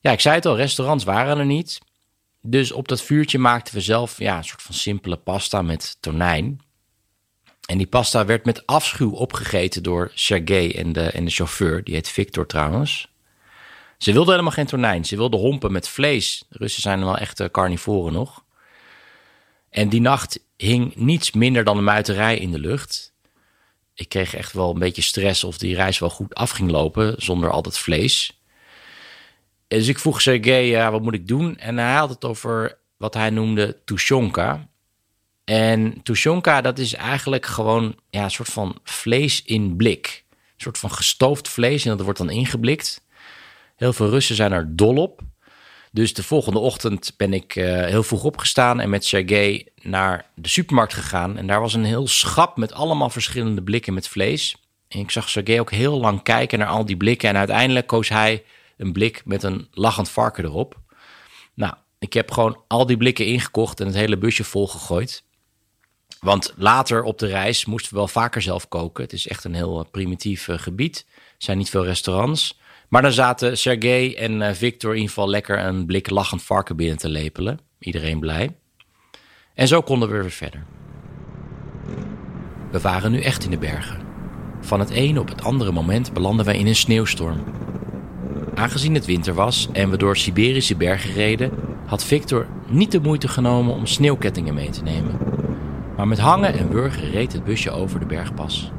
Ja, 0.00 0.12
ik 0.12 0.20
zei 0.20 0.34
het 0.34 0.46
al, 0.46 0.56
restaurants 0.56 1.04
waren 1.04 1.38
er 1.38 1.46
niet. 1.46 1.78
Dus 2.40 2.72
op 2.72 2.88
dat 2.88 3.02
vuurtje 3.02 3.38
maakten 3.38 3.74
we 3.74 3.80
zelf 3.80 4.18
ja, 4.18 4.36
een 4.36 4.44
soort 4.44 4.62
van 4.62 4.74
simpele 4.74 5.16
pasta 5.16 5.62
met 5.62 5.96
tonijn. 6.00 6.60
En 7.66 7.78
die 7.78 7.86
pasta 7.86 8.24
werd 8.24 8.44
met 8.44 8.66
afschuw 8.66 9.10
opgegeten 9.10 9.82
door 9.82 10.10
Sergej 10.14 10.70
en 10.74 10.92
de, 10.92 11.02
en 11.02 11.24
de 11.24 11.30
chauffeur. 11.30 11.84
Die 11.84 11.94
heet 11.94 12.08
Victor 12.08 12.46
trouwens. 12.46 13.08
Ze 13.98 14.12
wilden 14.12 14.30
helemaal 14.30 14.52
geen 14.52 14.66
tonijn. 14.66 15.04
Ze 15.04 15.16
wilden 15.16 15.40
hompen 15.40 15.72
met 15.72 15.88
vlees. 15.88 16.44
Russen 16.48 16.82
zijn 16.82 17.00
wel 17.00 17.18
echte 17.18 17.48
carnivoren 17.52 18.12
nog. 18.12 18.44
En 19.70 19.88
die 19.88 20.00
nacht 20.00 20.40
hing 20.56 20.94
niets 20.94 21.32
minder 21.32 21.64
dan 21.64 21.76
een 21.78 21.84
muiterij 21.84 22.38
in 22.38 22.50
de 22.50 22.58
lucht. 22.58 23.12
Ik 23.94 24.08
kreeg 24.08 24.34
echt 24.34 24.52
wel 24.52 24.70
een 24.70 24.78
beetje 24.78 25.02
stress 25.02 25.44
of 25.44 25.58
die 25.58 25.74
reis 25.74 25.98
wel 25.98 26.10
goed 26.10 26.34
af 26.34 26.50
ging 26.50 26.70
lopen 26.70 27.14
zonder 27.18 27.50
al 27.50 27.62
dat 27.62 27.78
vlees. 27.78 28.37
Dus 29.68 29.88
ik 29.88 29.98
vroeg 29.98 30.20
Sergej, 30.20 30.66
ja, 30.66 30.90
wat 30.90 31.02
moet 31.02 31.14
ik 31.14 31.28
doen? 31.28 31.56
En 31.56 31.78
hij 31.78 31.94
had 31.94 32.08
het 32.08 32.24
over 32.24 32.78
wat 32.96 33.14
hij 33.14 33.30
noemde 33.30 33.76
tushonka. 33.84 34.68
En 35.44 36.02
tushonka, 36.02 36.60
dat 36.60 36.78
is 36.78 36.94
eigenlijk 36.94 37.46
gewoon 37.46 37.96
ja, 38.10 38.24
een 38.24 38.30
soort 38.30 38.48
van 38.48 38.78
vlees 38.84 39.42
in 39.42 39.76
blik. 39.76 40.24
Een 40.30 40.64
soort 40.64 40.78
van 40.78 40.90
gestoofd 40.90 41.48
vlees 41.48 41.84
en 41.84 41.90
dat 41.96 42.00
wordt 42.00 42.18
dan 42.18 42.30
ingeblikt. 42.30 43.06
Heel 43.76 43.92
veel 43.92 44.08
Russen 44.08 44.36
zijn 44.36 44.52
er 44.52 44.76
dol 44.76 44.96
op. 44.96 45.20
Dus 45.92 46.14
de 46.14 46.22
volgende 46.22 46.58
ochtend 46.58 47.14
ben 47.16 47.32
ik 47.32 47.56
uh, 47.56 47.64
heel 47.64 48.02
vroeg 48.02 48.24
opgestaan 48.24 48.80
en 48.80 48.90
met 48.90 49.04
Sergej 49.04 49.68
naar 49.82 50.26
de 50.34 50.48
supermarkt 50.48 50.94
gegaan. 50.94 51.36
En 51.36 51.46
daar 51.46 51.60
was 51.60 51.74
een 51.74 51.84
heel 51.84 52.06
schap 52.06 52.56
met 52.56 52.72
allemaal 52.72 53.10
verschillende 53.10 53.62
blikken 53.62 53.94
met 53.94 54.08
vlees. 54.08 54.56
En 54.88 55.00
ik 55.00 55.10
zag 55.10 55.28
Sergej 55.28 55.60
ook 55.60 55.70
heel 55.70 56.00
lang 56.00 56.22
kijken 56.22 56.58
naar 56.58 56.68
al 56.68 56.84
die 56.84 56.96
blikken. 56.96 57.28
En 57.28 57.36
uiteindelijk 57.36 57.86
koos 57.86 58.08
hij 58.08 58.44
een 58.78 58.92
blik 58.92 59.22
met 59.24 59.42
een 59.42 59.68
lachend 59.70 60.10
varken 60.10 60.44
erop. 60.44 60.80
Nou, 61.54 61.74
ik 61.98 62.12
heb 62.12 62.30
gewoon 62.30 62.62
al 62.68 62.86
die 62.86 62.96
blikken 62.96 63.26
ingekocht 63.26 63.80
en 63.80 63.86
het 63.86 63.94
hele 63.94 64.18
busje 64.18 64.44
volgegooid. 64.44 65.24
Want 66.20 66.52
later 66.56 67.02
op 67.02 67.18
de 67.18 67.26
reis 67.26 67.64
moesten 67.64 67.92
we 67.92 67.98
wel 67.98 68.08
vaker 68.08 68.42
zelf 68.42 68.68
koken. 68.68 69.04
Het 69.04 69.12
is 69.12 69.28
echt 69.28 69.44
een 69.44 69.54
heel 69.54 69.80
eh, 69.80 69.90
primitief 69.90 70.48
uh, 70.48 70.58
gebied. 70.58 71.06
Er 71.14 71.34
zijn 71.38 71.58
niet 71.58 71.70
veel 71.70 71.84
restaurants. 71.84 72.58
Maar 72.88 73.02
dan 73.02 73.12
zaten 73.12 73.58
Sergej 73.58 74.14
en 74.14 74.40
uh, 74.40 74.52
Victor 74.52 74.90
in 74.90 74.96
ieder 74.96 75.14
geval 75.14 75.28
lekker 75.28 75.58
een 75.58 75.86
blik 75.86 76.10
lachend 76.10 76.42
varken 76.42 76.76
binnen 76.76 76.98
te 76.98 77.08
lepelen. 77.08 77.58
Iedereen 77.78 78.20
blij. 78.20 78.56
En 79.54 79.68
zo 79.68 79.80
konden 79.80 80.08
we 80.08 80.20
weer 80.20 80.30
verder. 80.30 80.64
We 82.70 82.80
waren 82.80 83.10
nu 83.10 83.20
echt 83.20 83.44
in 83.44 83.50
de 83.50 83.58
bergen. 83.58 84.06
Van 84.60 84.80
het 84.80 84.90
ene 84.90 85.20
op 85.20 85.28
het 85.28 85.42
andere 85.42 85.72
moment 85.72 86.12
belanden 86.12 86.44
wij 86.44 86.58
in 86.58 86.66
een 86.66 86.76
sneeuwstorm. 86.76 87.44
Aangezien 88.58 88.94
het 88.94 89.06
winter 89.06 89.34
was 89.34 89.68
en 89.72 89.90
we 89.90 89.96
door 89.96 90.16
Siberische 90.16 90.76
bergen 90.76 91.12
reden, 91.12 91.50
had 91.86 92.04
Victor 92.04 92.46
niet 92.66 92.92
de 92.92 93.00
moeite 93.00 93.28
genomen 93.28 93.74
om 93.74 93.86
sneeuwkettingen 93.86 94.54
mee 94.54 94.70
te 94.70 94.82
nemen. 94.82 95.18
Maar 95.96 96.08
met 96.08 96.18
hangen 96.18 96.58
en 96.58 96.70
wurgen 96.70 97.10
reed 97.10 97.32
het 97.32 97.44
busje 97.44 97.70
over 97.70 98.00
de 98.00 98.06
bergpas. 98.06 98.70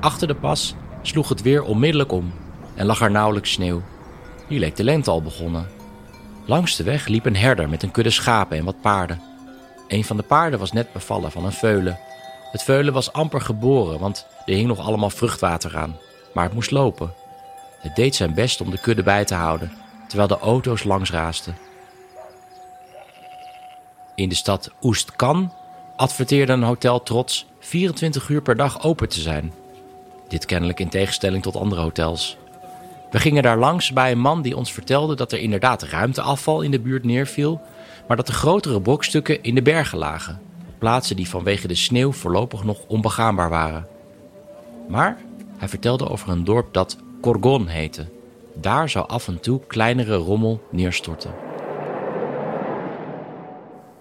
Achter 0.00 0.28
de 0.28 0.34
pas 0.34 0.74
sloeg 1.02 1.28
het 1.28 1.42
weer 1.42 1.62
onmiddellijk 1.62 2.12
om 2.12 2.32
en 2.74 2.86
lag 2.86 3.00
er 3.00 3.10
nauwelijks 3.10 3.52
sneeuw. 3.52 3.82
Hier 4.48 4.58
leek 4.58 4.76
de 4.76 4.84
lente 4.84 5.10
al 5.10 5.22
begonnen. 5.22 5.66
Langs 6.46 6.76
de 6.76 6.84
weg 6.84 7.06
liep 7.06 7.26
een 7.26 7.36
herder 7.36 7.68
met 7.68 7.82
een 7.82 7.90
kudde 7.90 8.10
schapen 8.10 8.58
en 8.58 8.64
wat 8.64 8.80
paarden. 8.80 9.20
Een 9.88 10.04
van 10.04 10.16
de 10.16 10.22
paarden 10.22 10.58
was 10.58 10.72
net 10.72 10.92
bevallen 10.92 11.30
van 11.30 11.44
een 11.44 11.52
veulen. 11.52 11.98
Het 12.52 12.62
veulen 12.62 12.92
was 12.92 13.12
amper 13.12 13.40
geboren, 13.40 13.98
want 13.98 14.26
er 14.46 14.54
hing 14.54 14.66
nog 14.66 14.78
allemaal 14.78 15.10
vruchtwater 15.10 15.76
aan. 15.76 15.96
Maar 16.34 16.44
het 16.44 16.54
moest 16.54 16.70
lopen. 16.70 17.12
Het 17.78 17.96
deed 17.96 18.14
zijn 18.14 18.34
best 18.34 18.60
om 18.60 18.70
de 18.70 18.80
kudde 18.80 19.02
bij 19.02 19.24
te 19.24 19.34
houden, 19.34 19.72
terwijl 20.06 20.28
de 20.28 20.38
auto's 20.38 20.84
langs 20.84 21.10
raasten. 21.10 21.56
In 24.14 24.28
de 24.28 24.34
stad 24.34 24.70
Oostkan 24.80 25.52
adverteerde 25.96 26.52
een 26.52 26.62
hotel 26.62 27.02
trots 27.02 27.46
24 27.58 28.28
uur 28.28 28.42
per 28.42 28.56
dag 28.56 28.82
open 28.82 29.08
te 29.08 29.20
zijn. 29.20 29.52
Dit 30.28 30.46
kennelijk 30.46 30.80
in 30.80 30.88
tegenstelling 30.88 31.42
tot 31.42 31.56
andere 31.56 31.80
hotels. 31.80 32.36
We 33.10 33.18
gingen 33.18 33.42
daar 33.42 33.58
langs 33.58 33.92
bij 33.92 34.10
een 34.10 34.18
man 34.18 34.42
die 34.42 34.56
ons 34.56 34.72
vertelde 34.72 35.16
dat 35.16 35.32
er 35.32 35.38
inderdaad 35.38 35.82
ruimteafval 35.82 36.60
in 36.60 36.70
de 36.70 36.80
buurt 36.80 37.04
neerviel, 37.04 37.60
maar 38.06 38.16
dat 38.16 38.26
de 38.26 38.32
grotere 38.32 38.80
brokstukken 38.80 39.42
in 39.42 39.54
de 39.54 39.62
bergen 39.62 39.98
lagen, 39.98 40.40
plaatsen 40.78 41.16
die 41.16 41.28
vanwege 41.28 41.68
de 41.68 41.74
sneeuw 41.74 42.12
voorlopig 42.12 42.64
nog 42.64 42.78
onbegaanbaar 42.86 43.50
waren. 43.50 43.86
Maar 44.88 45.18
hij 45.58 45.68
vertelde 45.68 46.08
over 46.08 46.28
een 46.28 46.44
dorp 46.44 46.72
dat 46.72 46.96
Korgon 47.28 47.66
heette. 47.66 48.06
Daar 48.54 48.88
zou 48.88 49.08
af 49.08 49.28
en 49.28 49.40
toe 49.40 49.66
kleinere 49.66 50.16
rommel 50.16 50.66
neerstorten. 50.70 51.34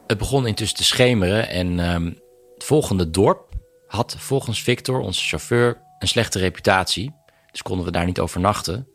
Het 0.07 0.17
begon 0.17 0.48
intussen 0.48 0.77
te 0.77 0.84
schemeren 0.84 1.50
en 1.50 1.77
uh, 1.77 2.12
het 2.53 2.63
volgende 2.63 3.10
dorp 3.10 3.53
had 3.88 4.15
volgens 4.17 4.62
Victor, 4.62 5.00
onze 5.00 5.25
chauffeur, 5.25 5.81
een 6.00 6.07
slechte 6.07 6.39
reputatie. 6.39 7.13
Dus 7.51 7.62
konden 7.62 7.86
we 7.86 7.91
daar 7.91 8.05
niet 8.05 8.19
overnachten. 8.19 8.88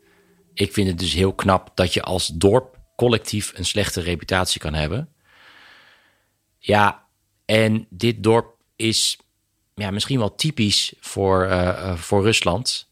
Ik 0.53 0.73
vind 0.73 0.87
het 0.87 0.99
dus 0.99 1.13
heel 1.13 1.33
knap 1.33 1.71
dat 1.73 1.93
je 1.93 2.01
als 2.01 2.27
dorp 2.27 2.79
collectief 2.95 3.51
een 3.55 3.65
slechte 3.65 4.01
reputatie 4.01 4.61
kan 4.61 4.73
hebben. 4.73 5.09
Ja, 6.57 7.05
en 7.45 7.87
dit 7.89 8.23
dorp 8.23 8.55
is 8.75 9.17
ja, 9.75 9.91
misschien 9.91 10.19
wel 10.19 10.35
typisch 10.35 10.93
voor, 10.99 11.45
uh, 11.45 11.95
voor 11.95 12.23
Rusland. 12.23 12.91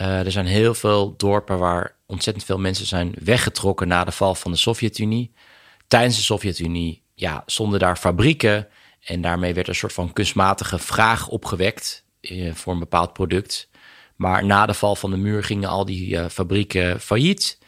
Uh, 0.00 0.24
er 0.24 0.32
zijn 0.32 0.46
heel 0.46 0.74
veel 0.74 1.14
dorpen 1.16 1.58
waar 1.58 1.94
ontzettend 2.06 2.46
veel 2.46 2.58
mensen 2.58 2.86
zijn 2.86 3.14
weggetrokken 3.24 3.88
na 3.88 4.04
de 4.04 4.12
val 4.12 4.34
van 4.34 4.50
de 4.50 4.56
Sovjet-Unie. 4.56 5.32
Tijdens 5.88 6.16
de 6.16 6.22
Sovjet-Unie 6.22 7.02
ja, 7.14 7.42
stonden 7.46 7.78
daar 7.78 7.96
fabrieken 7.96 8.68
en 9.04 9.20
daarmee 9.20 9.54
werd 9.54 9.68
een 9.68 9.74
soort 9.74 9.92
van 9.92 10.12
kunstmatige 10.12 10.78
vraag 10.78 11.28
opgewekt 11.28 12.04
eh, 12.20 12.54
voor 12.54 12.72
een 12.72 12.78
bepaald 12.78 13.12
product. 13.12 13.68
Maar 14.16 14.44
na 14.44 14.66
de 14.66 14.74
val 14.74 14.96
van 14.96 15.10
de 15.10 15.16
muur 15.16 15.44
gingen 15.44 15.68
al 15.68 15.84
die 15.84 16.08
uh, 16.08 16.26
fabrieken 16.26 17.00
failliet. 17.00 17.58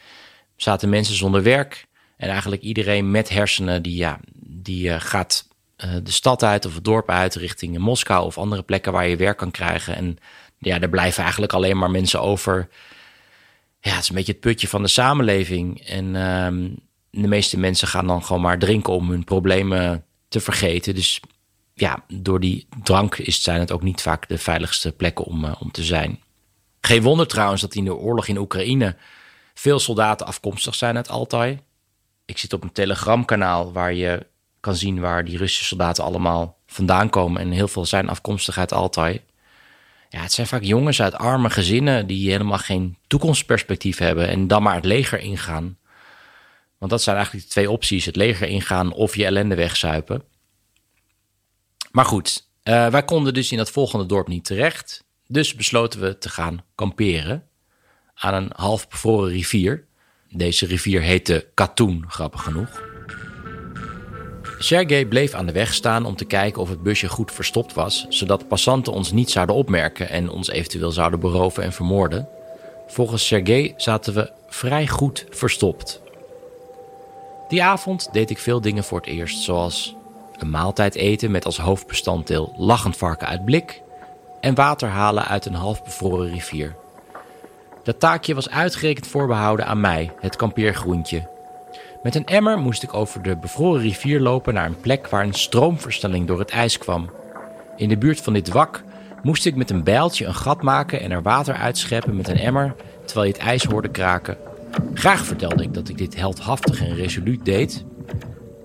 Zaten 0.55 0.89
mensen 0.89 1.15
zonder 1.15 1.43
werk. 1.43 1.87
En 2.17 2.29
eigenlijk 2.29 2.61
iedereen 2.61 3.11
met 3.11 3.29
hersenen 3.29 3.81
die, 3.81 3.95
ja, 3.95 4.19
die 4.45 4.99
gaat 4.99 5.47
de 6.03 6.11
stad 6.11 6.43
uit 6.43 6.65
of 6.65 6.75
het 6.75 6.83
dorp 6.83 7.09
uit 7.09 7.35
richting 7.35 7.77
Moskou 7.77 8.25
of 8.25 8.37
andere 8.37 8.63
plekken 8.63 8.91
waar 8.91 9.07
je 9.07 9.15
werk 9.15 9.37
kan 9.37 9.51
krijgen. 9.51 9.95
En 9.95 10.17
ja, 10.61 10.79
er 10.79 10.89
blijven 10.89 11.21
eigenlijk 11.21 11.53
alleen 11.53 11.77
maar 11.77 11.91
mensen 11.91 12.21
over. 12.21 12.69
Ja, 13.79 13.91
het 13.91 14.01
is 14.01 14.09
een 14.09 14.15
beetje 14.15 14.31
het 14.31 14.41
putje 14.41 14.67
van 14.67 14.81
de 14.81 14.87
samenleving. 14.87 15.79
En 15.87 16.15
ehm, 16.15 16.69
de 17.09 17.27
meeste 17.27 17.59
mensen 17.59 17.87
gaan 17.87 18.07
dan 18.07 18.23
gewoon 18.23 18.41
maar 18.41 18.59
drinken 18.59 18.93
om 18.93 19.09
hun 19.09 19.23
problemen 19.23 20.05
te 20.27 20.39
vergeten. 20.39 20.95
Dus 20.95 21.19
ja, 21.73 22.03
door 22.07 22.39
die 22.39 22.67
drank 22.83 23.17
is, 23.17 23.43
zijn 23.43 23.59
het 23.59 23.71
ook 23.71 23.81
niet 23.81 24.01
vaak 24.01 24.27
de 24.27 24.37
veiligste 24.37 24.91
plekken 24.91 25.25
om, 25.25 25.45
uh, 25.45 25.51
om 25.59 25.71
te 25.71 25.83
zijn. 25.83 26.19
Geen 26.81 27.01
wonder 27.01 27.27
trouwens 27.27 27.61
dat 27.61 27.75
in 27.75 27.85
de 27.85 27.95
oorlog 27.95 28.27
in 28.27 28.37
Oekraïne 28.37 28.95
veel 29.53 29.79
soldaten 29.79 30.25
afkomstig 30.27 30.75
zijn 30.75 30.95
uit 30.95 31.09
Altai. 31.09 31.59
Ik 32.25 32.37
zit 32.37 32.53
op 32.53 32.63
een 32.63 32.71
telegramkanaal 32.71 33.71
waar 33.71 33.93
je 33.93 34.27
kan 34.59 34.75
zien 34.75 34.99
waar 34.99 35.25
die 35.25 35.37
Russische 35.37 35.65
soldaten 35.65 36.03
allemaal 36.03 36.57
vandaan 36.67 37.09
komen. 37.09 37.41
En 37.41 37.51
heel 37.51 37.67
veel 37.67 37.85
zijn 37.85 38.09
afkomstig 38.09 38.57
uit 38.57 38.71
Altai. 38.71 39.21
Ja, 40.11 40.21
het 40.21 40.31
zijn 40.31 40.47
vaak 40.47 40.63
jongens 40.63 41.01
uit 41.01 41.13
arme 41.13 41.49
gezinnen 41.49 42.07
die 42.07 42.31
helemaal 42.31 42.57
geen 42.57 42.97
toekomstperspectief 43.07 43.97
hebben 43.97 44.27
en 44.27 44.47
dan 44.47 44.63
maar 44.63 44.75
het 44.75 44.85
leger 44.85 45.19
ingaan. 45.19 45.77
Want 46.77 46.91
dat 46.91 47.01
zijn 47.01 47.15
eigenlijk 47.15 47.45
de 47.45 47.51
twee 47.51 47.71
opties: 47.71 48.05
het 48.05 48.15
leger 48.15 48.47
ingaan 48.47 48.93
of 48.93 49.15
je 49.15 49.25
ellende 49.25 49.55
wegzuipen. 49.55 50.23
Maar 51.91 52.05
goed, 52.05 52.47
uh, 52.63 52.87
wij 52.87 53.05
konden 53.05 53.33
dus 53.33 53.51
in 53.51 53.57
dat 53.57 53.71
volgende 53.71 54.05
dorp 54.05 54.27
niet 54.27 54.45
terecht. 54.45 55.03
Dus 55.27 55.55
besloten 55.55 56.01
we 56.01 56.17
te 56.17 56.29
gaan 56.29 56.63
kamperen 56.75 57.47
aan 58.13 58.33
een 58.33 58.51
half 58.55 58.87
bevroren 58.87 59.29
rivier. 59.29 59.85
Deze 60.29 60.65
rivier 60.65 61.01
heette 61.01 61.49
Katoen, 61.53 62.05
grappig 62.07 62.43
genoeg. 62.43 62.90
Sergej 64.63 65.05
bleef 65.05 65.33
aan 65.33 65.45
de 65.45 65.51
weg 65.51 65.73
staan 65.73 66.05
om 66.05 66.15
te 66.15 66.25
kijken 66.25 66.61
of 66.61 66.69
het 66.69 66.83
busje 66.83 67.09
goed 67.09 67.31
verstopt 67.31 67.73
was, 67.73 68.05
zodat 68.09 68.47
passanten 68.47 68.93
ons 68.93 69.11
niet 69.11 69.31
zouden 69.31 69.55
opmerken 69.55 70.09
en 70.09 70.29
ons 70.29 70.49
eventueel 70.49 70.91
zouden 70.91 71.19
beroven 71.19 71.63
en 71.63 71.73
vermoorden. 71.73 72.27
Volgens 72.87 73.27
Sergej 73.27 73.73
zaten 73.77 74.13
we 74.13 74.31
vrij 74.47 74.87
goed 74.87 75.25
verstopt. 75.29 76.01
Die 77.49 77.63
avond 77.63 78.09
deed 78.11 78.29
ik 78.29 78.39
veel 78.39 78.61
dingen 78.61 78.83
voor 78.83 78.99
het 78.99 79.09
eerst, 79.09 79.41
zoals 79.41 79.95
een 80.37 80.49
maaltijd 80.49 80.95
eten 80.95 81.31
met 81.31 81.45
als 81.45 81.57
hoofdbestanddeel 81.57 82.53
lachend 82.57 82.97
varken 82.97 83.27
uit 83.27 83.45
blik 83.45 83.81
en 84.41 84.55
water 84.55 84.89
halen 84.89 85.27
uit 85.27 85.45
een 85.45 85.53
half 85.53 85.83
bevroren 85.83 86.31
rivier. 86.31 86.75
Dat 87.83 87.99
taakje 87.99 88.35
was 88.35 88.49
uitgerekend 88.49 89.07
voorbehouden 89.07 89.65
aan 89.65 89.81
mij, 89.81 90.11
het 90.19 90.35
kampeergroentje. 90.35 91.29
Met 92.03 92.15
een 92.15 92.25
emmer 92.25 92.57
moest 92.57 92.83
ik 92.83 92.93
over 92.93 93.21
de 93.21 93.35
bevroren 93.35 93.81
rivier 93.81 94.19
lopen 94.19 94.53
naar 94.53 94.65
een 94.65 94.79
plek 94.79 95.07
waar 95.07 95.23
een 95.23 95.33
stroomverstelling 95.33 96.27
door 96.27 96.39
het 96.39 96.49
ijs 96.49 96.77
kwam. 96.77 97.09
In 97.75 97.89
de 97.89 97.97
buurt 97.97 98.21
van 98.21 98.33
dit 98.33 98.49
wak 98.49 98.83
moest 99.23 99.45
ik 99.45 99.55
met 99.55 99.69
een 99.69 99.83
bijltje 99.83 100.25
een 100.25 100.35
gat 100.35 100.61
maken 100.61 101.01
en 101.01 101.11
er 101.11 101.21
water 101.21 101.55
uitscheppen 101.55 102.15
met 102.15 102.27
een 102.27 102.37
emmer 102.37 102.75
terwijl 103.05 103.27
je 103.27 103.33
het 103.33 103.41
ijs 103.41 103.63
hoorde 103.63 103.89
kraken. 103.89 104.37
Graag 104.93 105.25
vertelde 105.25 105.63
ik 105.63 105.73
dat 105.73 105.89
ik 105.89 105.97
dit 105.97 106.15
heldhaftig 106.15 106.81
en 106.81 106.95
resoluut 106.95 107.45
deed. 107.45 107.85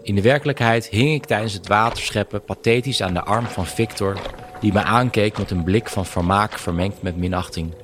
In 0.02 0.14
de 0.14 0.22
werkelijkheid 0.22 0.88
hing 0.88 1.14
ik 1.14 1.24
tijdens 1.24 1.52
het 1.52 1.66
waterscheppen 1.66 2.44
pathetisch 2.44 3.02
aan 3.02 3.14
de 3.14 3.22
arm 3.22 3.44
van 3.44 3.66
Victor, 3.66 4.20
die 4.60 4.72
me 4.72 4.82
aankeek 4.82 5.38
met 5.38 5.50
een 5.50 5.64
blik 5.64 5.88
van 5.88 6.06
vermaak 6.06 6.58
vermengd 6.58 7.02
met 7.02 7.16
minachting. 7.16 7.74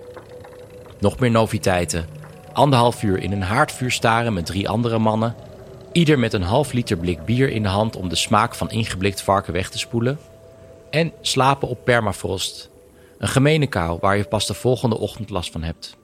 Nog 1.00 1.18
meer 1.18 1.30
noviteiten. 1.30 2.21
Anderhalf 2.52 3.02
uur 3.02 3.18
in 3.18 3.32
een 3.32 3.42
haardvuur 3.42 3.90
staren 3.90 4.32
met 4.32 4.46
drie 4.46 4.68
andere 4.68 4.98
mannen. 4.98 5.34
Ieder 5.92 6.18
met 6.18 6.32
een 6.32 6.42
half 6.42 6.72
liter 6.72 6.96
blik 6.96 7.24
bier 7.24 7.48
in 7.48 7.62
de 7.62 7.68
hand 7.68 7.96
om 7.96 8.08
de 8.08 8.14
smaak 8.14 8.54
van 8.54 8.70
ingeblikt 8.70 9.22
varken 9.22 9.52
weg 9.52 9.70
te 9.70 9.78
spoelen. 9.78 10.18
En 10.90 11.12
slapen 11.20 11.68
op 11.68 11.84
permafrost. 11.84 12.70
Een 13.18 13.28
gemene 13.28 13.66
kou 13.66 13.98
waar 14.00 14.16
je 14.16 14.24
pas 14.24 14.46
de 14.46 14.54
volgende 14.54 14.98
ochtend 14.98 15.30
last 15.30 15.52
van 15.52 15.62
hebt. 15.62 15.96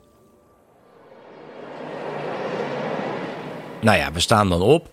Nou 3.81 3.99
ja, 3.99 4.13
we 4.13 4.21
staan 4.21 4.49
dan 4.49 4.61
op 4.61 4.91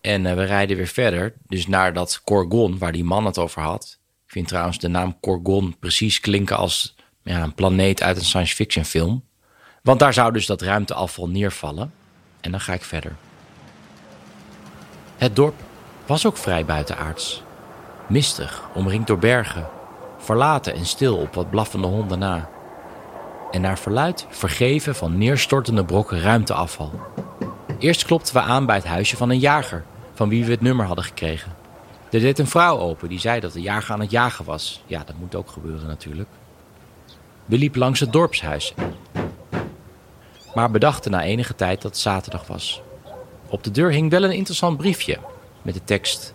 en 0.00 0.26
eh, 0.26 0.34
we 0.34 0.44
rijden 0.44 0.76
weer 0.76 0.86
verder. 0.86 1.34
Dus 1.46 1.66
naar 1.66 1.92
dat 1.92 2.20
Korgon 2.24 2.78
waar 2.78 2.92
die 2.92 3.04
man 3.04 3.24
het 3.24 3.38
over 3.38 3.62
had. 3.62 3.98
Ik 4.26 4.32
vind 4.32 4.48
trouwens 4.48 4.78
de 4.78 4.88
naam 4.88 5.20
Korgon 5.20 5.76
precies 5.78 6.20
klinken 6.20 6.56
als 6.56 6.94
ja, 7.22 7.42
een 7.42 7.54
planeet 7.54 8.02
uit 8.02 8.16
een 8.16 8.24
science 8.24 8.54
fiction 8.54 8.84
film. 8.84 9.27
Want 9.88 10.00
daar 10.00 10.12
zou 10.12 10.32
dus 10.32 10.46
dat 10.46 10.62
ruimteafval 10.62 11.28
neervallen. 11.28 11.92
En 12.40 12.50
dan 12.50 12.60
ga 12.60 12.72
ik 12.72 12.82
verder. 12.82 13.16
Het 15.16 15.36
dorp 15.36 15.54
was 16.06 16.26
ook 16.26 16.36
vrij 16.36 16.64
buitenaards. 16.64 17.42
Mistig, 18.06 18.62
omringd 18.74 19.06
door 19.06 19.18
bergen. 19.18 19.68
Verlaten 20.18 20.74
en 20.74 20.86
stil 20.86 21.16
op 21.16 21.34
wat 21.34 21.50
blaffende 21.50 21.86
honden 21.86 22.18
na. 22.18 22.48
En 23.50 23.60
naar 23.60 23.78
verluid 23.78 24.26
vergeven 24.28 24.94
van 24.94 25.18
neerstortende 25.18 25.84
brokken 25.84 26.20
ruimteafval. 26.20 27.00
Eerst 27.78 28.04
klopten 28.04 28.34
we 28.34 28.40
aan 28.40 28.66
bij 28.66 28.76
het 28.76 28.86
huisje 28.86 29.16
van 29.16 29.30
een 29.30 29.38
jager, 29.38 29.84
van 30.14 30.28
wie 30.28 30.44
we 30.44 30.50
het 30.50 30.60
nummer 30.60 30.86
hadden 30.86 31.04
gekregen. 31.04 31.54
Er 32.10 32.20
deed 32.20 32.38
een 32.38 32.46
vrouw 32.46 32.78
open 32.78 33.08
die 33.08 33.20
zei 33.20 33.40
dat 33.40 33.52
de 33.52 33.60
jager 33.60 33.94
aan 33.94 34.00
het 34.00 34.10
jagen 34.10 34.44
was. 34.44 34.82
Ja, 34.86 35.02
dat 35.04 35.18
moet 35.18 35.34
ook 35.34 35.50
gebeuren 35.50 35.86
natuurlijk. 35.86 36.28
We 37.44 37.58
liepen 37.58 37.80
langs 37.80 38.00
het 38.00 38.12
dorpshuis. 38.12 38.74
Maar 40.54 40.70
bedachten 40.70 41.10
na 41.10 41.22
enige 41.22 41.54
tijd 41.54 41.82
dat 41.82 41.90
het 41.90 42.00
zaterdag 42.00 42.46
was. 42.46 42.82
Op 43.48 43.64
de 43.64 43.70
deur 43.70 43.90
hing 43.90 44.10
wel 44.10 44.24
een 44.24 44.32
interessant 44.32 44.76
briefje 44.76 45.18
met 45.62 45.74
de 45.74 45.84
tekst: 45.84 46.34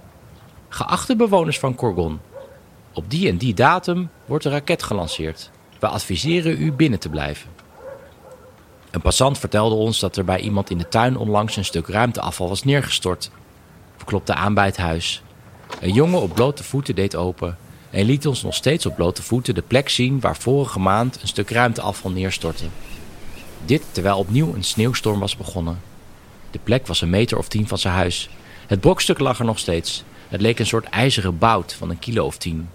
Geachte 0.69 1.15
bewoners 1.15 1.59
van 1.59 1.75
Korgon, 1.75 2.19
op 2.93 3.09
die 3.09 3.29
en 3.29 3.37
die 3.37 3.53
datum 3.53 4.09
wordt 4.25 4.45
een 4.45 4.51
raket 4.51 4.83
gelanceerd. 4.83 5.51
We 5.79 5.87
adviseren 5.87 6.61
u 6.61 6.71
binnen 6.71 6.99
te 6.99 7.09
blijven. 7.09 7.49
Een 8.91 9.01
passant 9.01 9.37
vertelde 9.37 9.75
ons 9.75 9.99
dat 9.99 10.15
er 10.15 10.25
bij 10.25 10.39
iemand 10.39 10.69
in 10.69 10.77
de 10.77 10.87
tuin 10.87 11.17
onlangs 11.17 11.55
een 11.55 11.65
stuk 11.65 11.87
ruimteafval 11.87 12.47
was 12.47 12.63
neergestort. 12.63 13.31
We 13.97 14.05
klopten 14.05 14.35
aan 14.35 14.53
bij 14.53 14.65
het 14.65 14.77
huis. 14.77 15.21
Een 15.79 15.93
jongen 15.93 16.21
op 16.21 16.33
blote 16.33 16.63
voeten 16.63 16.95
deed 16.95 17.15
open 17.15 17.57
en 17.89 18.05
liet 18.05 18.27
ons 18.27 18.43
nog 18.43 18.53
steeds 18.53 18.85
op 18.85 18.95
blote 18.95 19.23
voeten 19.23 19.55
de 19.55 19.61
plek 19.61 19.89
zien 19.89 20.19
waar 20.19 20.35
vorige 20.35 20.79
maand 20.79 21.21
een 21.21 21.27
stuk 21.27 21.49
ruimteafval 21.49 22.11
neerstortte. 22.11 22.65
Dit 23.65 23.83
terwijl 23.91 24.17
opnieuw 24.17 24.53
een 24.53 24.63
sneeuwstorm 24.63 25.19
was 25.19 25.37
begonnen. 25.37 25.81
De 26.51 26.59
plek 26.63 26.87
was 26.87 27.01
een 27.01 27.09
meter 27.09 27.37
of 27.37 27.47
tien 27.47 27.67
van 27.67 27.77
zijn 27.77 27.93
huis. 27.93 28.29
Het 28.67 28.79
brokstuk 28.79 29.19
lag 29.19 29.39
er 29.39 29.45
nog 29.45 29.59
steeds. 29.59 30.03
Het 30.27 30.41
leek 30.41 30.59
een 30.59 30.65
soort 30.65 30.85
ijzeren 30.85 31.37
bout 31.37 31.73
van 31.73 31.89
een 31.89 31.99
kilo 31.99 32.25
of 32.25 32.37
tien. 32.37 32.69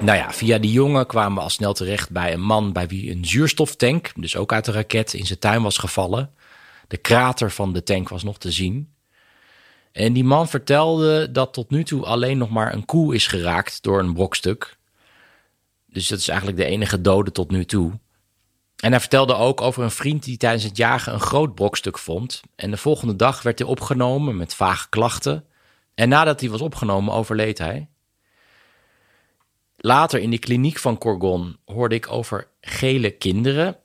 Nou 0.00 0.18
ja, 0.18 0.32
via 0.32 0.58
die 0.58 0.72
jongen 0.72 1.06
kwamen 1.06 1.34
we 1.34 1.40
al 1.40 1.50
snel 1.50 1.72
terecht 1.72 2.10
bij 2.10 2.32
een 2.32 2.42
man 2.42 2.72
bij 2.72 2.86
wie 2.86 3.10
een 3.10 3.24
zuurstoftank, 3.24 4.12
dus 4.16 4.36
ook 4.36 4.52
uit 4.52 4.64
de 4.64 4.72
raket, 4.72 5.14
in 5.14 5.26
zijn 5.26 5.38
tuin 5.38 5.62
was 5.62 5.78
gevallen. 5.78 6.30
De 6.88 6.96
krater 6.96 7.50
van 7.50 7.72
de 7.72 7.82
tank 7.82 8.08
was 8.08 8.22
nog 8.22 8.38
te 8.38 8.50
zien. 8.50 8.92
En 9.92 10.12
die 10.12 10.24
man 10.24 10.48
vertelde 10.48 11.30
dat 11.30 11.52
tot 11.52 11.70
nu 11.70 11.84
toe 11.84 12.04
alleen 12.04 12.38
nog 12.38 12.50
maar 12.50 12.72
een 12.72 12.84
koe 12.84 13.14
is 13.14 13.26
geraakt 13.26 13.82
door 13.82 13.98
een 13.98 14.14
brokstuk. 14.14 14.76
Dus 15.86 16.08
dat 16.08 16.18
is 16.18 16.28
eigenlijk 16.28 16.58
de 16.58 16.64
enige 16.64 17.00
dode 17.00 17.32
tot 17.32 17.50
nu 17.50 17.64
toe. 17.64 17.92
En 18.76 18.90
hij 18.90 19.00
vertelde 19.00 19.34
ook 19.34 19.60
over 19.60 19.82
een 19.82 19.90
vriend 19.90 20.24
die 20.24 20.36
tijdens 20.36 20.64
het 20.64 20.76
jagen 20.76 21.12
een 21.12 21.20
groot 21.20 21.54
brokstuk 21.54 21.98
vond. 21.98 22.40
En 22.56 22.70
de 22.70 22.76
volgende 22.76 23.16
dag 23.16 23.42
werd 23.42 23.58
hij 23.58 23.68
opgenomen 23.68 24.36
met 24.36 24.54
vage 24.54 24.88
klachten. 24.88 25.44
En 25.94 26.08
nadat 26.08 26.40
hij 26.40 26.50
was 26.50 26.60
opgenomen, 26.60 27.14
overleed 27.14 27.58
hij. 27.58 27.88
Later 29.76 30.20
in 30.20 30.30
de 30.30 30.38
kliniek 30.38 30.78
van 30.78 30.98
Corgon 30.98 31.56
hoorde 31.64 31.94
ik 31.94 32.10
over 32.10 32.48
gele 32.60 33.10
kinderen. 33.10 33.76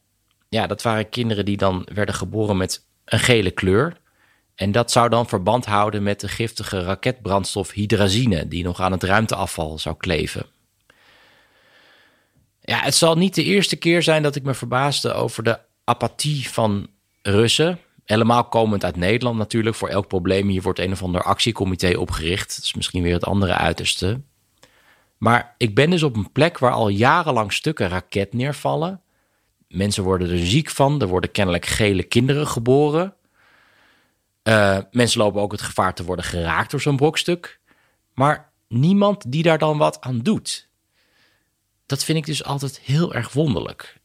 Ja, 0.49 0.67
dat 0.67 0.81
waren 0.81 1.09
kinderen 1.09 1.45
die 1.45 1.57
dan 1.57 1.87
werden 1.93 2.15
geboren 2.15 2.57
met 2.57 2.85
een 3.05 3.19
gele 3.19 3.51
kleur. 3.51 3.97
En 4.55 4.71
dat 4.71 4.91
zou 4.91 5.09
dan 5.09 5.27
verband 5.27 5.65
houden 5.65 6.03
met 6.03 6.19
de 6.19 6.27
giftige 6.27 6.83
raketbrandstof 6.83 7.71
hydrazine, 7.71 8.47
die 8.47 8.63
nog 8.63 8.81
aan 8.81 8.91
het 8.91 9.03
ruimteafval 9.03 9.79
zou 9.79 9.95
kleven. 9.97 10.45
Ja, 12.69 12.79
het 12.79 12.95
zal 12.95 13.15
niet 13.15 13.35
de 13.35 13.43
eerste 13.43 13.75
keer 13.75 14.03
zijn 14.03 14.23
dat 14.23 14.35
ik 14.35 14.43
me 14.43 14.53
verbaasde 14.53 15.13
over 15.13 15.43
de 15.43 15.59
apathie 15.83 16.49
van 16.49 16.87
Russen. 17.21 17.79
Helemaal 18.05 18.43
komend 18.43 18.83
uit 18.83 18.95
Nederland 18.95 19.37
natuurlijk. 19.37 19.75
Voor 19.75 19.89
elk 19.89 20.07
probleem 20.07 20.47
hier 20.47 20.61
wordt 20.61 20.79
een 20.79 20.91
of 20.91 21.03
ander 21.03 21.23
actiecomité 21.23 21.97
opgericht. 21.97 22.55
Dat 22.55 22.65
is 22.65 22.73
misschien 22.73 23.03
weer 23.03 23.13
het 23.13 23.25
andere 23.25 23.53
uiterste. 23.53 24.21
Maar 25.17 25.55
ik 25.57 25.75
ben 25.75 25.89
dus 25.89 26.03
op 26.03 26.15
een 26.15 26.31
plek 26.31 26.57
waar 26.57 26.71
al 26.71 26.87
jarenlang 26.87 27.53
stukken 27.53 27.87
raket 27.87 28.33
neervallen. 28.33 29.01
Mensen 29.67 30.03
worden 30.03 30.29
er 30.29 30.45
ziek 30.45 30.69
van. 30.69 31.01
Er 31.01 31.07
worden 31.07 31.31
kennelijk 31.31 31.65
gele 31.65 32.03
kinderen 32.03 32.47
geboren. 32.47 33.13
Uh, 34.43 34.77
mensen 34.91 35.21
lopen 35.21 35.41
ook 35.41 35.51
het 35.51 35.61
gevaar 35.61 35.93
te 35.93 36.03
worden 36.03 36.25
geraakt 36.25 36.71
door 36.71 36.81
zo'n 36.81 36.95
brokstuk. 36.95 37.59
Maar 38.13 38.51
niemand 38.67 39.31
die 39.31 39.43
daar 39.43 39.57
dan 39.57 39.77
wat 39.77 40.01
aan 40.01 40.19
doet. 40.19 40.68
Dat 41.89 42.03
vind 42.03 42.17
ik 42.17 42.25
dus 42.25 42.43
altijd 42.43 42.79
heel 42.79 43.13
erg 43.13 43.33
wonderlijk. 43.33 43.99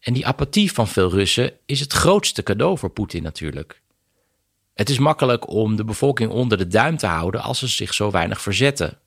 En 0.00 0.12
die 0.12 0.26
apathie 0.26 0.72
van 0.72 0.88
veel 0.88 1.10
Russen 1.10 1.52
is 1.66 1.80
het 1.80 1.92
grootste 1.92 2.42
cadeau 2.42 2.78
voor 2.78 2.90
Poetin 2.90 3.22
natuurlijk. 3.22 3.82
Het 4.74 4.90
is 4.90 4.98
makkelijk 4.98 5.48
om 5.48 5.76
de 5.76 5.84
bevolking 5.84 6.30
onder 6.30 6.58
de 6.58 6.66
duim 6.66 6.96
te 6.96 7.06
houden 7.06 7.42
als 7.42 7.58
ze 7.58 7.66
zich 7.66 7.94
zo 7.94 8.10
weinig 8.10 8.40
verzetten. 8.40 8.98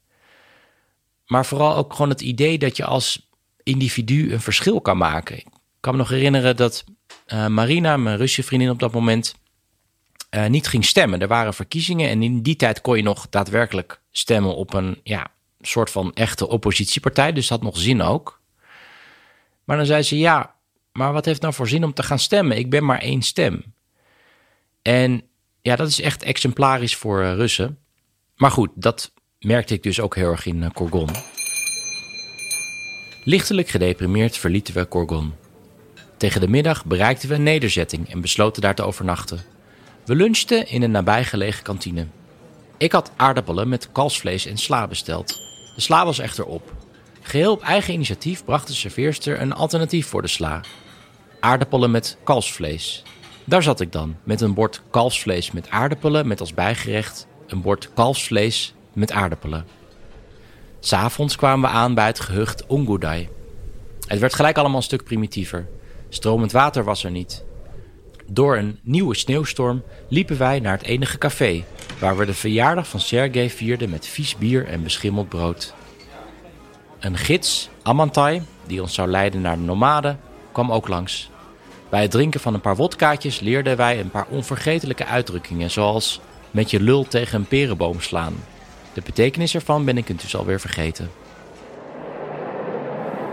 Maar 1.26 1.46
vooral 1.46 1.76
ook 1.76 1.92
gewoon 1.92 2.10
het 2.10 2.22
idee 2.22 2.58
dat 2.58 2.78
je 2.78 2.86
als 2.86 3.30
individu 3.64 4.34
een 4.34 4.42
verschil 4.42 4.82
kan 4.82 4.98
maken. 4.98 5.38
Ik 5.38 5.48
kan 5.80 5.94
me 5.94 6.00
nog 6.00 6.10
herinneren 6.10 6.56
dat 6.56 6.84
uh, 7.28 7.48
Marina, 7.48 7.98
mijn 7.98 8.18
Russische 8.18 8.44
vriendin 8.44 8.70
op 8.70 8.80
dat 8.80 8.94
moment, 8.94 9.36
uh, 10.32 10.46
niet 10.46 10.68
ging 10.68 10.86
stemmen. 10.86 11.20
Er 11.20 11.28
waren 11.28 11.54
verkiezingen 11.54 12.10
en 12.10 12.24
in 12.24 12.42
die 12.42 12.56
tijd 12.56 12.82
kon 12.82 12.98
je 12.98 13.04
nog 13.04 13.30
daadwerkelijk 13.30 14.02
stemmen 14.12 14.56
op 14.56 14.74
een 14.74 15.00
ja, 15.04 15.33
soort 15.68 15.90
van 15.90 16.14
echte 16.14 16.48
oppositiepartij. 16.48 17.34
Dus 17.34 17.48
dat 17.48 17.60
had 17.60 17.68
nog 17.68 17.78
zin 17.78 18.02
ook. 18.02 18.42
Maar 19.64 19.78
dan 19.78 19.86
zei 19.86 20.02
ze: 20.02 20.18
Ja, 20.18 20.56
maar 20.92 21.14
wat 21.14 21.26
heeft 21.26 21.42
nou 21.42 21.54
voor 21.54 21.68
zin 21.68 21.84
om 21.84 21.94
te 21.94 22.04
gaan 22.04 22.20
stemmen? 22.20 22.58
Ik 22.58 22.70
ben 22.70 22.86
maar 22.86 23.00
één 23.00 23.22
stem. 23.22 23.64
En 24.82 25.24
ja, 25.62 25.76
dat 25.76 25.88
is 25.88 26.02
echt 26.02 26.24
exemplarisch 26.24 26.96
voor 26.96 27.22
uh, 27.22 27.34
Russen. 27.34 27.78
Maar 28.36 28.52
goed, 28.52 28.70
dat 28.76 29.14
merkte 29.40 29.74
ik 29.74 29.84
dus 29.84 30.00
ook 30.00 30.16
heel 30.16 30.32
erg 30.32 30.46
in 30.46 30.74
Korgon. 30.74 31.10
Lichtelijk 33.24 33.68
gedeprimeerd 33.68 34.38
verlieten 34.38 34.74
we 34.74 34.86
Korgon. 34.86 35.34
Tegen 36.18 36.42
de 36.42 36.48
middag 36.48 36.86
bereikten 36.86 37.30
we 37.30 37.36
een 37.36 37.44
nederzetting 37.44 38.10
en 38.10 38.22
besloten 38.22 38.62
daar 38.62 38.76
te 38.76 38.84
overnachten. 38.84 39.42
We 40.06 40.16
lunchten 40.16 40.68
in 40.68 40.82
een 40.82 40.92
nabijgelegen 40.92 41.64
kantine. 41.64 42.08
Ik 42.78 42.92
had 42.92 43.12
aardappelen 43.16 43.70
met 43.70 43.92
kalfsvlees 43.92 44.46
en 44.46 44.58
sla 44.58 44.88
besteld. 44.88 45.53
De 45.76 45.82
sla 45.82 46.06
was 46.06 46.20
echter 46.20 46.46
op. 46.46 46.72
Geheel 47.22 47.52
op 47.52 47.62
eigen 47.62 47.94
initiatief 47.94 48.46
bracht 48.46 48.68
de 48.68 48.74
serveerster 48.74 49.42
een 49.42 49.54
alternatief 49.54 50.08
voor 50.08 50.22
de 50.22 50.28
sla. 50.28 50.62
Aardappelen 51.40 51.92
met 51.92 52.18
kalfsvlees. 52.24 53.04
Daar 53.44 53.64
zat 53.64 53.80
ik 53.80 53.92
dan, 53.92 54.16
met 54.24 54.42
een 54.42 54.54
bord 54.54 54.82
kalfsvlees 54.90 55.52
met 55.52 55.70
aardappelen 55.70 56.28
met 56.28 56.40
als 56.40 56.54
bijgerecht 56.54 57.28
een 57.48 57.62
bord 57.62 57.90
kalfsvlees 57.94 58.74
met 58.94 59.12
aardappelen. 59.12 59.66
S'avonds 60.80 61.36
kwamen 61.36 61.70
we 61.70 61.76
aan 61.76 61.94
bij 61.94 62.06
het 62.06 62.20
gehucht 62.20 62.66
Ongudai. 62.66 63.30
Het 64.08 64.20
werd 64.20 64.34
gelijk 64.34 64.58
allemaal 64.58 64.78
een 64.78 64.84
stuk 64.84 65.04
primitiever. 65.04 65.68
Stromend 66.10 66.52
water 66.52 66.84
was 66.84 67.04
er 67.04 67.12
niet. 67.12 67.44
Door 68.28 68.58
een 68.58 68.80
nieuwe 68.82 69.16
sneeuwstorm 69.16 69.84
liepen 70.08 70.38
wij 70.38 70.60
naar 70.60 70.78
het 70.78 70.88
enige 70.88 71.18
café, 71.18 71.64
waar 72.00 72.18
we 72.18 72.26
de 72.26 72.34
verjaardag 72.34 72.88
van 72.88 73.00
Sergej 73.00 73.50
vierden 73.50 73.90
met 73.90 74.08
vies 74.08 74.38
bier 74.38 74.68
en 74.68 74.84
beschimmeld 74.84 75.30
brood. 75.30 75.74
Een 77.00 77.18
gids, 77.18 77.70
Amantai, 77.82 78.42
die 78.68 78.82
ons 78.82 78.94
zou 78.94 79.10
leiden 79.10 79.42
naar 79.42 79.56
de 79.56 79.62
nomaden, 79.62 80.20
kwam 80.52 80.72
ook 80.72 80.88
langs. 80.88 81.30
Bij 81.90 82.02
het 82.02 82.12
drinken 82.12 82.40
van 82.40 82.54
een 82.54 82.62
paar 82.62 82.76
wodkaatjes 82.76 83.40
leerden 83.40 83.78
wij 83.78 84.00
een 84.00 84.12
paar 84.12 84.28
onvergetelijke 84.30 85.06
uitdrukkingen, 85.06 85.72
zoals 85.72 86.22
met 86.52 86.72
je 86.72 86.80
lul 86.80 87.08
tegen 87.08 87.40
een 87.40 87.46
perenboom 87.46 88.02
slaan. 88.02 88.34
De 88.94 89.02
betekenis 89.02 89.56
ervan 89.56 89.86
ben 89.86 89.98
ik 89.98 90.10
intussen 90.10 90.40
alweer 90.40 90.60
vergeten. 90.60 91.10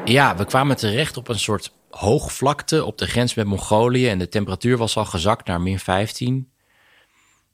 Ja, 0.04 0.36
we 0.36 0.44
kwamen 0.44 0.76
terecht 0.76 1.16
op 1.16 1.28
een 1.28 1.38
soort 1.38 1.72
hoogvlakte 1.90 2.84
op 2.84 2.98
de 2.98 3.06
grens 3.06 3.34
met 3.34 3.46
Mongolië 3.46 4.08
en 4.08 4.18
de 4.18 4.28
temperatuur 4.28 4.76
was 4.76 4.96
al 4.96 5.04
gezakt 5.04 5.46
naar 5.46 5.60
min 5.60 5.78
15. 5.78 6.50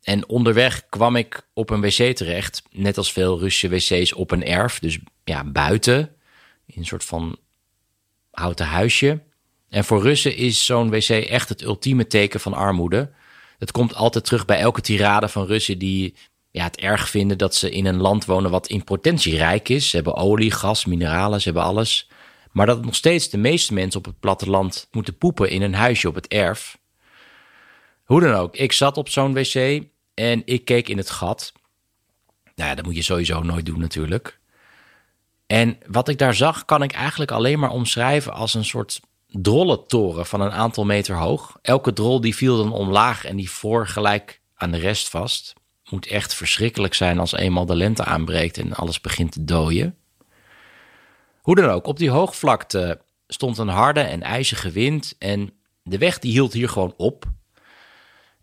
En 0.03 0.29
onderweg 0.29 0.88
kwam 0.88 1.16
ik 1.16 1.49
op 1.55 1.70
een 1.70 1.81
wc 1.81 2.16
terecht, 2.16 2.62
net 2.70 2.96
als 2.96 3.12
veel 3.12 3.38
Russische 3.38 3.68
wc's 3.68 4.12
op 4.12 4.31
een 4.31 4.44
erf, 4.44 4.79
dus 4.79 4.99
ja, 5.25 5.44
buiten, 5.44 6.16
in 6.66 6.79
een 6.79 6.87
soort 6.87 7.05
van 7.05 7.38
houten 8.31 8.66
huisje. 8.66 9.22
En 9.68 9.85
voor 9.85 10.03
Russen 10.03 10.37
is 10.37 10.64
zo'n 10.64 10.90
wc 10.90 11.09
echt 11.09 11.49
het 11.49 11.62
ultieme 11.62 12.07
teken 12.07 12.40
van 12.40 12.55
armoede. 12.55 13.12
Het 13.59 13.70
komt 13.70 13.94
altijd 13.94 14.25
terug 14.25 14.44
bij 14.44 14.59
elke 14.59 14.81
tirade 14.81 15.29
van 15.29 15.46
Russen 15.46 15.79
die 15.79 16.14
ja, 16.51 16.64
het 16.64 16.77
erg 16.77 17.09
vinden 17.09 17.38
dat 17.38 17.55
ze 17.55 17.70
in 17.70 17.87
een 17.87 18.01
land 18.01 18.25
wonen 18.25 18.51
wat 18.51 18.68
in 18.68 18.85
potentie 18.85 19.37
rijk 19.37 19.68
is. 19.68 19.90
Ze 19.90 19.96
hebben 19.96 20.14
olie, 20.14 20.51
gas, 20.51 20.85
mineralen, 20.85 21.40
ze 21.40 21.49
hebben 21.49 21.66
alles. 21.68 22.09
Maar 22.56 22.66
dat 22.66 22.84
nog 22.84 22.94
steeds 22.94 23.30
de 23.30 23.38
meeste 23.38 23.74
mensen 23.74 23.98
op 23.98 24.06
het 24.06 24.20
platteland 24.20 24.88
moeten 24.90 25.18
poepen 25.18 25.50
in 25.50 25.62
een 25.62 25.74
huisje 25.74 26.08
op 26.08 26.14
het 26.14 26.26
erf. 26.26 26.78
Hoe 28.04 28.20
dan 28.20 28.34
ook, 28.34 28.56
ik 28.56 28.72
zat 28.72 28.96
op 28.96 29.08
zo'n 29.08 29.34
wc 29.34 29.82
en 30.14 30.42
ik 30.44 30.64
keek 30.64 30.88
in 30.88 30.96
het 30.96 31.10
gat. 31.10 31.52
Nou 32.54 32.68
ja, 32.68 32.74
dat 32.74 32.84
moet 32.84 32.96
je 32.96 33.02
sowieso 33.02 33.42
nooit 33.42 33.66
doen 33.66 33.80
natuurlijk. 33.80 34.38
En 35.46 35.78
wat 35.86 36.08
ik 36.08 36.18
daar 36.18 36.34
zag, 36.34 36.64
kan 36.64 36.82
ik 36.82 36.92
eigenlijk 36.92 37.30
alleen 37.30 37.58
maar 37.58 37.70
omschrijven 37.70 38.32
als 38.32 38.54
een 38.54 38.64
soort 38.64 39.00
drollentoren 39.26 40.26
van 40.26 40.40
een 40.40 40.52
aantal 40.52 40.84
meter 40.84 41.16
hoog. 41.16 41.58
Elke 41.62 41.92
drol 41.92 42.20
die 42.20 42.36
viel 42.36 42.56
dan 42.56 42.72
omlaag 42.72 43.24
en 43.24 43.36
die 43.36 43.50
voor 43.50 43.86
gelijk 43.86 44.40
aan 44.54 44.70
de 44.70 44.78
rest 44.78 45.08
vast. 45.08 45.54
Moet 45.90 46.06
echt 46.06 46.34
verschrikkelijk 46.34 46.94
zijn 46.94 47.18
als 47.18 47.32
eenmaal 47.32 47.66
de 47.66 47.76
lente 47.76 48.04
aanbreekt 48.04 48.58
en 48.58 48.74
alles 48.74 49.00
begint 49.00 49.32
te 49.32 49.44
dooien. 49.44 49.96
Hoe 51.46 51.54
dan 51.54 51.70
ook, 51.70 51.87
op 51.87 51.98
die 51.98 52.11
hoogvlakte 52.11 53.00
stond 53.26 53.59
een 53.59 53.68
harde 53.68 54.00
en 54.00 54.22
ijzige 54.22 54.70
wind 54.70 55.14
en 55.18 55.52
de 55.82 55.98
weg 55.98 56.18
die 56.18 56.32
hield 56.32 56.52
hier 56.52 56.68
gewoon 56.68 56.94
op. 56.96 57.24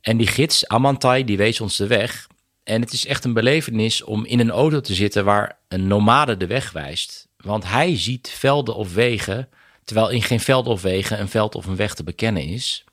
En 0.02 0.18
die 0.18 0.28
gids, 0.28 0.68
Amantai, 0.68 1.26
die 1.26 1.38
wees 1.38 1.62
ons 1.62 1.78
de 1.78 1.88
weg. 1.88 2.28
En 2.64 2.82
het 2.82 2.94
is 2.94 3.06
echt 3.06 3.26
een 3.26 3.34
belevenis 3.34 4.04
om 4.04 4.26
in 4.26 4.40
een 4.40 4.52
auto 4.52 4.82
te 4.82 4.94
zitten 4.94 5.26
waar 5.26 5.60
een 5.68 5.88
nomade 5.88 6.38
de 6.38 6.48
weg 6.48 6.72
wijst. 6.72 7.28
Want 7.38 7.68
hij 7.68 7.98
ziet 7.98 8.30
velden 8.30 8.76
of 8.76 8.94
wegen, 8.94 9.50
terwijl 9.84 10.10
in 10.10 10.22
geen 10.22 10.40
veld 10.40 10.68
of 10.68 10.82
wegen 10.82 11.20
een 11.20 11.30
veld 11.30 11.56
of 11.56 11.66
een 11.66 11.76
weg 11.76 11.94
te 11.94 12.04
bekennen 12.04 12.44
is. 12.44 12.84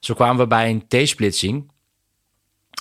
Zo 0.00 0.14
kwamen 0.14 0.36
we 0.36 0.46
bij 0.46 0.70
een 0.70 0.86
T-splitsing. 0.88 1.70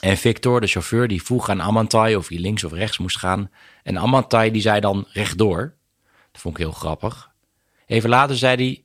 En 0.01 0.17
Victor, 0.17 0.61
de 0.61 0.67
chauffeur, 0.67 1.07
die 1.07 1.23
vroeg 1.23 1.49
aan 1.49 1.61
Amantai 1.61 2.15
of 2.15 2.27
hij 2.27 2.37
links 2.37 2.63
of 2.63 2.71
rechts 2.71 2.97
moest 2.97 3.17
gaan. 3.17 3.51
En 3.83 3.97
Amantai 3.97 4.51
die 4.51 4.61
zei 4.61 4.79
dan 4.79 5.05
rechtdoor. 5.09 5.79
Dat 6.31 6.41
vond 6.41 6.57
ik 6.57 6.63
heel 6.63 6.71
grappig. 6.71 7.31
Even 7.85 8.09
later 8.09 8.37
zei 8.37 8.55
hij: 8.55 8.83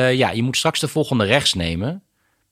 uh, 0.00 0.14
Ja, 0.14 0.30
je 0.30 0.42
moet 0.42 0.56
straks 0.56 0.80
de 0.80 0.88
volgende 0.88 1.24
rechts 1.24 1.54
nemen. 1.54 2.02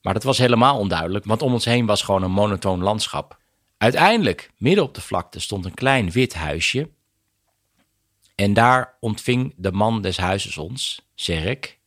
Maar 0.02 0.14
dat 0.14 0.24
was 0.24 0.38
helemaal 0.38 0.78
onduidelijk, 0.78 1.24
want 1.24 1.42
om 1.42 1.52
ons 1.52 1.64
heen 1.64 1.86
was 1.86 2.02
gewoon 2.02 2.22
een 2.22 2.30
monotoon 2.30 2.82
landschap. 2.82 3.38
Uiteindelijk, 3.78 4.50
midden 4.56 4.84
op 4.84 4.94
de 4.94 5.00
vlakte, 5.00 5.40
stond 5.40 5.64
een 5.64 5.74
klein 5.74 6.10
wit 6.10 6.34
huisje. 6.34 6.90
En 8.34 8.54
daar 8.54 8.96
ontving 9.00 9.54
de 9.56 9.72
man 9.72 10.02
des 10.02 10.16
huizes 10.16 10.58
ons, 10.58 11.08
Serek, 11.14 11.78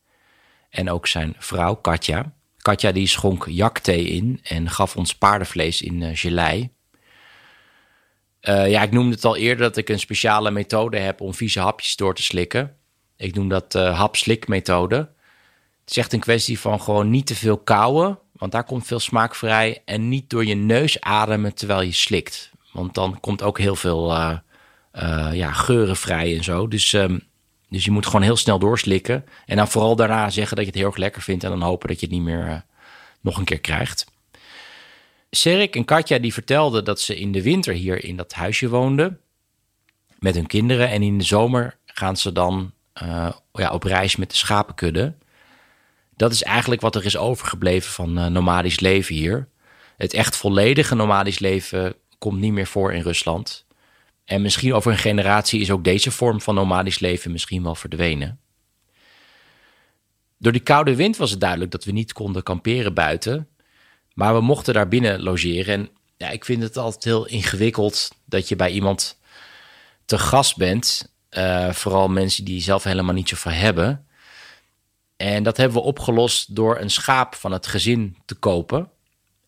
en 0.69 0.89
ook 0.89 1.07
zijn 1.07 1.35
vrouw 1.37 1.75
Katja. 1.75 2.33
Katja 2.57 2.91
die 2.91 3.07
schonk 3.07 3.45
jakthee 3.47 4.03
in 4.03 4.39
en 4.43 4.69
gaf 4.69 4.95
ons 4.95 5.15
paardenvlees 5.15 5.81
in 5.81 6.01
uh, 6.01 6.09
gelei. 6.13 6.69
Uh, 8.41 8.69
ja, 8.69 8.81
ik 8.81 8.91
noemde 8.91 9.15
het 9.15 9.25
al 9.25 9.35
eerder 9.35 9.63
dat 9.63 9.77
ik 9.77 9.89
een 9.89 9.99
speciale 9.99 10.51
methode 10.51 10.97
heb 10.97 11.21
om 11.21 11.33
vieze 11.33 11.59
hapjes 11.59 11.95
door 11.95 12.15
te 12.15 12.23
slikken. 12.23 12.75
Ik 13.17 13.35
noem 13.35 13.49
dat 13.49 13.75
uh, 13.75 13.97
hap-slik-methode. 13.97 14.95
Het 14.95 15.89
is 15.89 15.97
echt 15.97 16.13
een 16.13 16.19
kwestie 16.19 16.59
van 16.59 16.81
gewoon 16.81 17.09
niet 17.09 17.25
te 17.25 17.35
veel 17.35 17.57
kauwen, 17.57 18.19
want 18.31 18.51
daar 18.51 18.63
komt 18.63 18.87
veel 18.87 18.99
smaak 18.99 19.35
vrij. 19.35 19.81
En 19.85 20.09
niet 20.09 20.29
door 20.29 20.45
je 20.45 20.55
neus 20.55 21.01
ademen 21.01 21.53
terwijl 21.53 21.81
je 21.81 21.91
slikt. 21.91 22.51
Want 22.71 22.93
dan 22.93 23.19
komt 23.19 23.41
ook 23.41 23.59
heel 23.59 23.75
veel 23.75 24.11
uh, 24.11 24.37
ja, 25.33 25.51
geuren 25.51 25.95
vrij 25.95 26.37
en 26.37 26.43
zo. 26.43 26.67
Dus, 26.67 26.93
um, 26.93 27.21
dus 27.69 27.85
je 27.85 27.91
moet 27.91 28.05
gewoon 28.05 28.21
heel 28.21 28.37
snel 28.37 28.59
doorslikken. 28.59 29.25
En 29.45 29.57
dan 29.57 29.67
vooral 29.67 29.95
daarna 29.95 30.29
zeggen 30.29 30.55
dat 30.55 30.65
je 30.65 30.71
het 30.71 30.79
heel 30.79 30.89
erg 30.89 30.97
lekker 30.97 31.21
vindt. 31.21 31.43
En 31.43 31.49
dan 31.49 31.61
hopen 31.61 31.87
dat 31.87 31.99
je 31.99 32.05
het 32.05 32.15
niet 32.15 32.23
meer 32.23 32.65
nog 33.21 33.37
een 33.37 33.43
keer 33.43 33.59
krijgt. 33.59 34.08
Serik 35.29 35.75
en 35.75 35.85
Katja 35.85 36.19
die 36.19 36.33
vertelden 36.33 36.83
dat 36.83 37.01
ze 37.01 37.15
in 37.15 37.31
de 37.31 37.41
winter 37.41 37.73
hier 37.73 38.03
in 38.03 38.15
dat 38.15 38.33
huisje 38.33 38.69
woonden 38.69 39.19
met 40.19 40.35
hun 40.35 40.47
kinderen. 40.47 40.89
En 40.89 41.01
in 41.01 41.17
de 41.17 41.23
zomer 41.23 41.77
gaan 41.85 42.17
ze 42.17 42.31
dan 42.31 42.73
uh, 43.03 43.31
ja, 43.51 43.71
op 43.71 43.83
reis 43.83 44.15
met 44.15 44.29
de 44.29 44.37
schapenkudde. 44.37 45.15
Dat 46.15 46.31
is 46.31 46.43
eigenlijk 46.43 46.81
wat 46.81 46.95
er 46.95 47.05
is 47.05 47.17
overgebleven 47.17 47.91
van 47.91 48.17
uh, 48.17 48.25
nomadisch 48.25 48.79
leven 48.79 49.15
hier. 49.15 49.47
Het 49.97 50.13
echt 50.13 50.35
volledige 50.35 50.95
nomadisch 50.95 51.39
leven 51.39 51.95
komt 52.17 52.39
niet 52.39 52.53
meer 52.53 52.67
voor 52.67 52.93
in 52.93 53.01
Rusland. 53.01 53.65
En 54.25 54.41
misschien 54.41 54.73
over 54.73 54.91
een 54.91 54.97
generatie 54.97 55.61
is 55.61 55.71
ook 55.71 55.83
deze 55.83 56.11
vorm 56.11 56.41
van 56.41 56.55
nomadisch 56.55 56.99
leven 56.99 57.31
misschien 57.31 57.63
wel 57.63 57.75
verdwenen. 57.75 58.39
Door 60.37 60.51
die 60.51 60.61
koude 60.61 60.95
wind 60.95 61.17
was 61.17 61.31
het 61.31 61.39
duidelijk 61.39 61.71
dat 61.71 61.83
we 61.83 61.91
niet 61.91 62.13
konden 62.13 62.43
kamperen 62.43 62.93
buiten. 62.93 63.47
Maar 64.19 64.33
we 64.33 64.41
mochten 64.41 64.73
daar 64.73 64.87
binnen 64.87 65.21
logeren. 65.21 65.73
En 65.73 65.89
ja, 66.17 66.29
ik 66.29 66.45
vind 66.45 66.63
het 66.63 66.77
altijd 66.77 67.03
heel 67.03 67.25
ingewikkeld 67.25 68.11
dat 68.25 68.49
je 68.49 68.55
bij 68.55 68.69
iemand 68.71 69.19
te 70.05 70.17
gast 70.17 70.57
bent. 70.57 71.13
Uh, 71.31 71.71
vooral 71.71 72.07
mensen 72.07 72.45
die 72.45 72.61
zelf 72.61 72.83
helemaal 72.83 73.13
niet 73.13 73.29
zoveel 73.29 73.51
hebben. 73.51 74.07
En 75.17 75.43
dat 75.43 75.57
hebben 75.57 75.77
we 75.77 75.83
opgelost 75.83 76.55
door 76.55 76.79
een 76.79 76.89
schaap 76.89 77.35
van 77.35 77.51
het 77.51 77.67
gezin 77.67 78.17
te 78.25 78.35
kopen. 78.35 78.89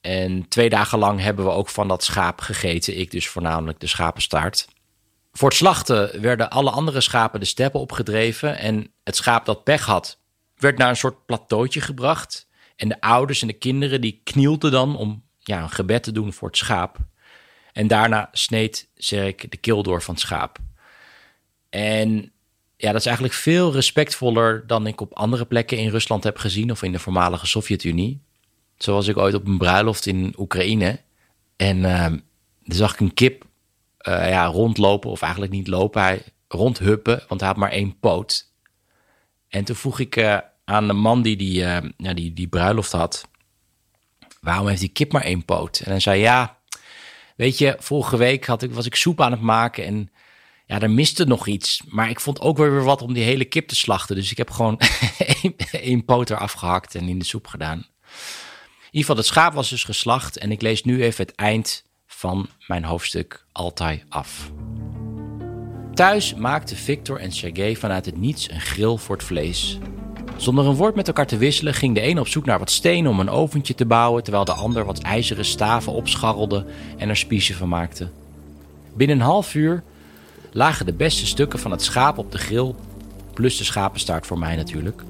En 0.01 0.47
twee 0.47 0.69
dagen 0.69 0.99
lang 0.99 1.19
hebben 1.21 1.45
we 1.45 1.51
ook 1.51 1.69
van 1.69 1.87
dat 1.87 2.03
schaap 2.03 2.41
gegeten. 2.41 2.97
Ik 2.97 3.11
dus 3.11 3.27
voornamelijk 3.27 3.79
de 3.79 3.87
schapenstaart. 3.87 4.67
Voor 5.31 5.49
het 5.49 5.57
slachten 5.57 6.21
werden 6.21 6.49
alle 6.49 6.71
andere 6.71 7.01
schapen 7.01 7.39
de 7.39 7.45
steppen 7.45 7.79
opgedreven. 7.79 8.57
En 8.57 8.93
het 9.03 9.15
schaap 9.15 9.45
dat 9.45 9.63
pech 9.63 9.85
had, 9.85 10.19
werd 10.55 10.77
naar 10.77 10.89
een 10.89 10.95
soort 10.95 11.25
plateautje 11.25 11.81
gebracht. 11.81 12.49
En 12.81 12.89
de 12.89 13.01
ouders 13.01 13.41
en 13.41 13.47
de 13.47 13.53
kinderen 13.53 14.01
die 14.01 14.21
knielden 14.23 14.71
dan 14.71 14.95
om 14.97 15.23
ja, 15.37 15.61
een 15.61 15.69
gebed 15.69 16.03
te 16.03 16.11
doen 16.11 16.33
voor 16.33 16.47
het 16.47 16.57
schaap. 16.57 16.97
En 17.73 17.87
daarna 17.87 18.29
sneed 18.31 18.89
Zerk 18.95 19.51
de 19.51 19.57
keel 19.57 19.83
door 19.83 20.01
van 20.01 20.13
het 20.13 20.23
schaap. 20.23 20.57
En 21.69 22.31
ja, 22.77 22.91
dat 22.91 22.99
is 22.99 23.05
eigenlijk 23.05 23.35
veel 23.35 23.71
respectvoller 23.71 24.67
dan 24.67 24.87
ik 24.87 25.01
op 25.01 25.13
andere 25.13 25.45
plekken 25.45 25.77
in 25.77 25.89
Rusland 25.89 26.23
heb 26.23 26.37
gezien 26.37 26.71
of 26.71 26.83
in 26.83 26.91
de 26.91 26.99
voormalige 26.99 27.47
Sovjet-Unie. 27.47 28.21
Zoals 28.77 29.07
ik 29.07 29.17
ooit 29.17 29.33
op 29.33 29.47
een 29.47 29.57
bruiloft 29.57 30.05
in 30.05 30.33
Oekraïne. 30.37 30.99
En 31.55 31.77
uh, 31.77 32.13
zag 32.63 32.93
ik 32.93 32.99
een 32.99 33.13
kip 33.13 33.45
uh, 34.07 34.29
ja, 34.29 34.45
rondlopen, 34.45 35.09
of 35.09 35.21
eigenlijk 35.21 35.51
niet 35.51 35.67
lopen, 35.67 36.01
hij 36.01 36.23
rondhuppen, 36.47 37.23
want 37.27 37.39
hij 37.39 37.49
had 37.49 37.57
maar 37.57 37.71
één 37.71 37.99
poot. 37.99 38.51
En 39.47 39.63
toen 39.63 39.75
vroeg 39.75 39.99
ik 39.99 40.15
uh, 40.15 40.37
aan 40.71 40.87
de 40.87 40.93
man 40.93 41.21
die 41.21 41.35
die, 41.35 41.61
uh, 41.61 41.77
ja, 41.97 42.13
die 42.13 42.33
die 42.33 42.47
bruiloft 42.47 42.91
had, 42.91 43.27
waarom 44.41 44.67
heeft 44.67 44.79
die 44.79 44.89
kip 44.89 45.11
maar 45.11 45.23
één 45.23 45.45
poot? 45.45 45.79
En 45.79 45.91
hij 45.91 45.99
zei, 45.99 46.19
ja, 46.19 46.57
weet 47.35 47.57
je, 47.57 47.75
vorige 47.79 48.17
week 48.17 48.45
had 48.45 48.61
ik, 48.61 48.73
was 48.73 48.85
ik 48.85 48.95
soep 48.95 49.21
aan 49.21 49.31
het 49.31 49.41
maken 49.41 49.85
en 49.85 50.11
ja, 50.65 50.79
er 50.79 50.91
miste 50.91 51.25
nog 51.25 51.47
iets. 51.47 51.81
Maar 51.87 52.09
ik 52.09 52.19
vond 52.19 52.39
ook 52.39 52.57
weer 52.57 52.83
wat 52.83 53.01
om 53.01 53.13
die 53.13 53.23
hele 53.23 53.45
kip 53.45 53.67
te 53.67 53.75
slachten. 53.75 54.15
Dus 54.15 54.31
ik 54.31 54.37
heb 54.37 54.49
gewoon 54.49 54.79
één, 55.71 56.05
poot 56.05 56.29
eraf 56.29 56.51
gehakt 56.51 56.95
en 56.95 57.07
in 57.07 57.19
de 57.19 57.25
soep 57.25 57.47
gedaan. 57.47 57.77
In 57.77 57.85
ieder 58.97 58.99
geval, 58.99 59.15
het 59.15 59.25
schaap 59.25 59.53
was 59.53 59.69
dus 59.69 59.83
geslacht 59.83 60.37
en 60.37 60.51
ik 60.51 60.61
lees 60.61 60.83
nu 60.83 61.03
even 61.03 61.25
het 61.25 61.35
eind 61.35 61.83
van 62.07 62.49
mijn 62.67 62.83
hoofdstuk 62.83 63.45
Altai 63.51 64.03
af. 64.09 64.51
Thuis 65.93 66.33
maakten 66.33 66.77
Victor 66.77 67.19
en 67.19 67.31
Sergej 67.31 67.75
vanuit 67.75 68.05
het 68.05 68.17
niets 68.17 68.49
een 68.49 68.61
grill 68.61 68.97
voor 68.97 69.15
het 69.15 69.25
vlees. 69.25 69.79
Zonder 70.41 70.65
een 70.65 70.75
woord 70.75 70.95
met 70.95 71.07
elkaar 71.07 71.27
te 71.27 71.37
wisselen 71.37 71.73
ging 71.73 71.95
de 71.95 72.07
een 72.07 72.19
op 72.19 72.27
zoek 72.27 72.45
naar 72.45 72.59
wat 72.59 72.71
stenen 72.71 73.11
om 73.11 73.19
een 73.19 73.29
oventje 73.29 73.75
te 73.75 73.85
bouwen, 73.85 74.23
terwijl 74.23 74.45
de 74.45 74.53
ander 74.53 74.85
wat 74.85 74.99
ijzeren 74.99 75.45
staven 75.45 75.93
opscharrelde 75.93 76.65
en 76.97 77.09
er 77.09 77.17
spiesje 77.17 77.55
van 77.55 77.69
maakte. 77.69 78.09
Binnen 78.93 79.15
een 79.15 79.25
half 79.25 79.55
uur 79.55 79.83
lagen 80.51 80.85
de 80.85 80.93
beste 80.93 81.25
stukken 81.25 81.59
van 81.59 81.71
het 81.71 81.83
schaap 81.83 82.17
op 82.17 82.31
de 82.31 82.37
grill, 82.37 82.73
plus 83.33 83.57
de 83.57 83.63
schapenstaart 83.63 84.27
voor 84.27 84.39
mij 84.39 84.55
natuurlijk. 84.55 85.03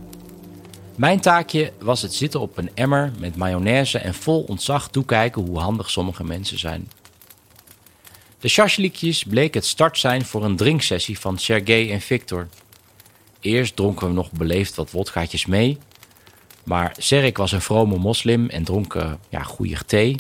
Mijn 0.95 1.19
taakje 1.19 1.71
was 1.79 2.01
het 2.01 2.13
zitten 2.13 2.39
op 2.39 2.57
een 2.57 2.69
emmer 2.73 3.11
met 3.19 3.35
mayonaise 3.35 3.97
en 3.97 4.13
vol 4.13 4.41
ontzag 4.41 4.89
toekijken 4.89 5.41
hoe 5.41 5.59
handig 5.59 5.89
sommige 5.89 6.23
mensen 6.23 6.59
zijn. 6.59 6.91
De 8.39 8.47
shashlikjes 8.47 9.23
bleek 9.23 9.53
het 9.53 9.65
start 9.65 9.97
zijn 9.97 10.25
voor 10.25 10.43
een 10.43 10.55
drinksessie 10.55 11.19
van 11.19 11.37
Sergej 11.37 11.91
en 11.91 12.01
Victor. 12.01 12.47
Eerst 13.41 13.75
dronken 13.75 14.07
we 14.07 14.13
nog 14.13 14.31
beleefd 14.31 14.75
wat 14.75 14.91
wodkaatjes 14.91 15.45
mee. 15.45 15.77
Maar 16.63 16.95
Serek 16.97 17.37
was 17.37 17.51
een 17.51 17.61
vrome 17.61 17.97
moslim 17.97 18.49
en 18.49 18.63
dronk 18.63 18.93
uh, 18.93 19.11
ja, 19.29 19.43
goede 19.43 19.85
thee. 19.85 20.15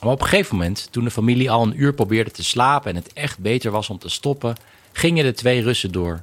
Maar 0.00 0.12
op 0.12 0.20
een 0.20 0.26
gegeven 0.26 0.56
moment, 0.56 0.88
toen 0.90 1.04
de 1.04 1.10
familie 1.10 1.50
al 1.50 1.62
een 1.62 1.80
uur 1.80 1.94
probeerde 1.94 2.30
te 2.30 2.44
slapen 2.44 2.90
en 2.90 2.96
het 2.96 3.12
echt 3.12 3.38
beter 3.38 3.70
was 3.70 3.90
om 3.90 3.98
te 3.98 4.08
stoppen, 4.08 4.56
gingen 4.92 5.24
de 5.24 5.32
twee 5.32 5.62
Russen 5.62 5.92
door. 5.92 6.22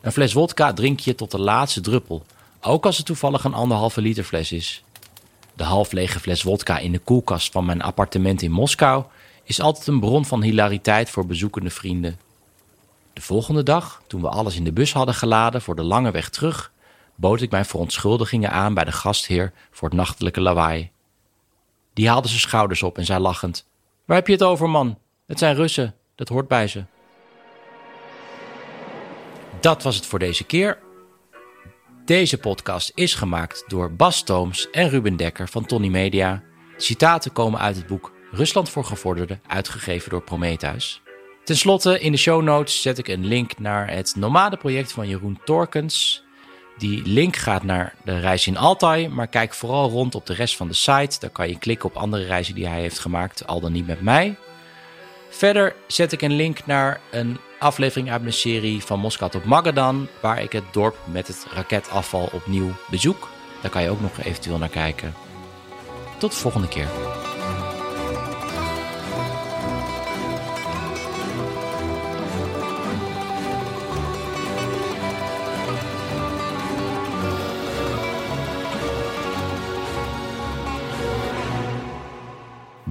Een 0.00 0.12
fles 0.12 0.32
wodka 0.32 0.72
drink 0.72 1.00
je 1.00 1.14
tot 1.14 1.30
de 1.30 1.40
laatste 1.40 1.80
druppel, 1.80 2.26
ook 2.60 2.86
als 2.86 2.96
het 2.96 3.06
toevallig 3.06 3.44
een 3.44 3.54
anderhalve 3.54 4.00
liter 4.00 4.24
fles 4.24 4.52
is. 4.52 4.84
De 5.56 5.64
half 5.64 5.92
lege 5.92 6.20
fles 6.20 6.42
wodka 6.42 6.78
in 6.78 6.92
de 6.92 6.98
koelkast 6.98 7.52
van 7.52 7.64
mijn 7.64 7.82
appartement 7.82 8.42
in 8.42 8.50
Moskou 8.50 9.04
is 9.44 9.60
altijd 9.60 9.86
een 9.86 10.00
bron 10.00 10.24
van 10.24 10.42
hilariteit 10.42 11.10
voor 11.10 11.26
bezoekende 11.26 11.70
vrienden. 11.70 12.18
De 13.14 13.20
volgende 13.20 13.62
dag, 13.62 14.02
toen 14.06 14.20
we 14.20 14.28
alles 14.28 14.56
in 14.56 14.64
de 14.64 14.72
bus 14.72 14.92
hadden 14.92 15.14
geladen 15.14 15.62
voor 15.62 15.76
de 15.76 15.82
lange 15.82 16.10
weg 16.10 16.28
terug, 16.28 16.72
bood 17.14 17.40
ik 17.40 17.50
mijn 17.50 17.64
verontschuldigingen 17.64 18.50
aan 18.50 18.74
bij 18.74 18.84
de 18.84 18.92
gastheer 18.92 19.52
voor 19.70 19.88
het 19.88 19.96
nachtelijke 19.96 20.40
lawaai. 20.40 20.90
Die 21.92 22.08
haalde 22.08 22.28
zijn 22.28 22.40
schouders 22.40 22.82
op 22.82 22.98
en 22.98 23.04
zei 23.04 23.20
lachend: 23.20 23.66
Waar 24.04 24.16
heb 24.16 24.26
je 24.26 24.32
het 24.32 24.42
over, 24.42 24.70
man? 24.70 24.98
Het 25.26 25.38
zijn 25.38 25.54
Russen, 25.54 25.94
dat 26.14 26.28
hoort 26.28 26.48
bij 26.48 26.68
ze. 26.68 26.84
Dat 29.60 29.82
was 29.82 29.96
het 29.96 30.06
voor 30.06 30.18
deze 30.18 30.44
keer. 30.44 30.78
Deze 32.04 32.38
podcast 32.38 32.92
is 32.94 33.14
gemaakt 33.14 33.64
door 33.68 33.92
Bas 33.92 34.22
Tooms 34.22 34.70
en 34.70 34.88
Ruben 34.88 35.16
Dekker 35.16 35.48
van 35.48 35.66
Tony 35.66 35.88
Media. 35.88 36.42
citaten 36.76 37.32
komen 37.32 37.60
uit 37.60 37.76
het 37.76 37.86
boek 37.86 38.12
Rusland 38.30 38.68
voor 38.70 38.84
Gevorderden, 38.84 39.40
uitgegeven 39.46 40.10
door 40.10 40.22
Prometheus. 40.22 41.03
Ten 41.44 41.56
slotte, 41.56 42.00
in 42.00 42.12
de 42.12 42.18
show 42.18 42.42
notes 42.42 42.82
zet 42.82 42.98
ik 42.98 43.08
een 43.08 43.26
link 43.26 43.58
naar 43.58 43.90
het 43.90 44.14
Nomade-project 44.16 44.92
van 44.92 45.08
Jeroen 45.08 45.40
Torkens. 45.44 46.24
Die 46.78 47.02
link 47.04 47.36
gaat 47.36 47.62
naar 47.62 47.94
de 48.04 48.18
reis 48.18 48.46
in 48.46 48.56
Altai, 48.56 49.08
maar 49.08 49.26
kijk 49.26 49.54
vooral 49.54 49.90
rond 49.90 50.14
op 50.14 50.26
de 50.26 50.34
rest 50.34 50.56
van 50.56 50.68
de 50.68 50.74
site. 50.74 51.20
Daar 51.20 51.30
kan 51.30 51.48
je 51.48 51.58
klikken 51.58 51.88
op 51.88 51.96
andere 51.96 52.24
reizen 52.24 52.54
die 52.54 52.66
hij 52.66 52.80
heeft 52.80 52.98
gemaakt, 52.98 53.46
al 53.46 53.60
dan 53.60 53.72
niet 53.72 53.86
met 53.86 54.00
mij. 54.00 54.36
Verder 55.28 55.74
zet 55.86 56.12
ik 56.12 56.22
een 56.22 56.36
link 56.36 56.66
naar 56.66 57.00
een 57.10 57.38
aflevering 57.58 58.10
uit 58.10 58.22
mijn 58.22 58.34
serie 58.34 58.82
van 58.82 58.98
Moskou 58.98 59.30
tot 59.30 59.44
Magadan, 59.44 60.08
waar 60.20 60.42
ik 60.42 60.52
het 60.52 60.64
dorp 60.72 60.96
met 61.04 61.26
het 61.26 61.46
raketafval 61.54 62.28
opnieuw 62.32 62.70
bezoek. 62.90 63.28
Daar 63.62 63.70
kan 63.70 63.82
je 63.82 63.90
ook 63.90 64.00
nog 64.00 64.18
eventueel 64.22 64.58
naar 64.58 64.68
kijken. 64.68 65.14
Tot 66.18 66.30
de 66.30 66.36
volgende 66.36 66.68
keer. 66.68 66.88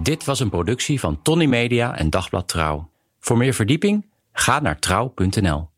Dit 0.04 0.26
was 0.26 0.40
een 0.40 0.50
productie 0.50 1.00
van 1.00 1.22
Tony 1.22 1.46
Media 1.46 1.98
en 1.98 2.10
Dagblad 2.10 2.48
Trouw. 2.48 2.90
Voor 3.20 3.38
meer 3.38 3.54
verdieping 3.54 4.06
ga 4.34 4.60
naar 4.60 4.80
trouw.nl. 4.80 5.70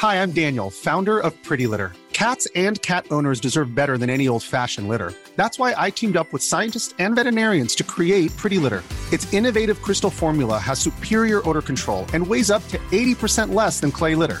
Hi, 0.00 0.22
I'm 0.22 0.32
Daniel, 0.32 0.70
founder 0.70 1.22
of 1.24 1.32
Pretty 1.42 1.66
Litter. 1.66 1.90
Cats 2.12 2.52
and 2.54 2.80
cat 2.80 3.04
owners 3.08 3.40
deserve 3.40 3.72
better 3.74 3.98
than 3.98 4.08
any 4.08 4.28
old-fashioned 4.28 4.88
litter. 4.88 5.12
That's 5.36 5.58
why 5.58 5.74
I 5.86 5.90
teamed 5.90 6.16
up 6.16 6.30
with 6.32 6.42
scientists 6.42 6.94
and 6.98 7.14
veterinarians 7.14 7.74
to 7.74 7.84
create 7.84 8.36
Pretty 8.36 8.58
Litter. 8.58 8.82
Its 9.10 9.32
innovative 9.32 9.82
crystal 9.82 10.10
formula 10.10 10.58
has 10.58 10.78
superior 10.78 11.48
odor 11.48 11.62
control 11.62 12.06
and 12.12 12.26
weighs 12.26 12.50
up 12.50 12.68
to 12.68 12.78
80% 12.92 13.54
less 13.54 13.80
than 13.80 13.90
clay 13.90 14.14
litter. 14.14 14.40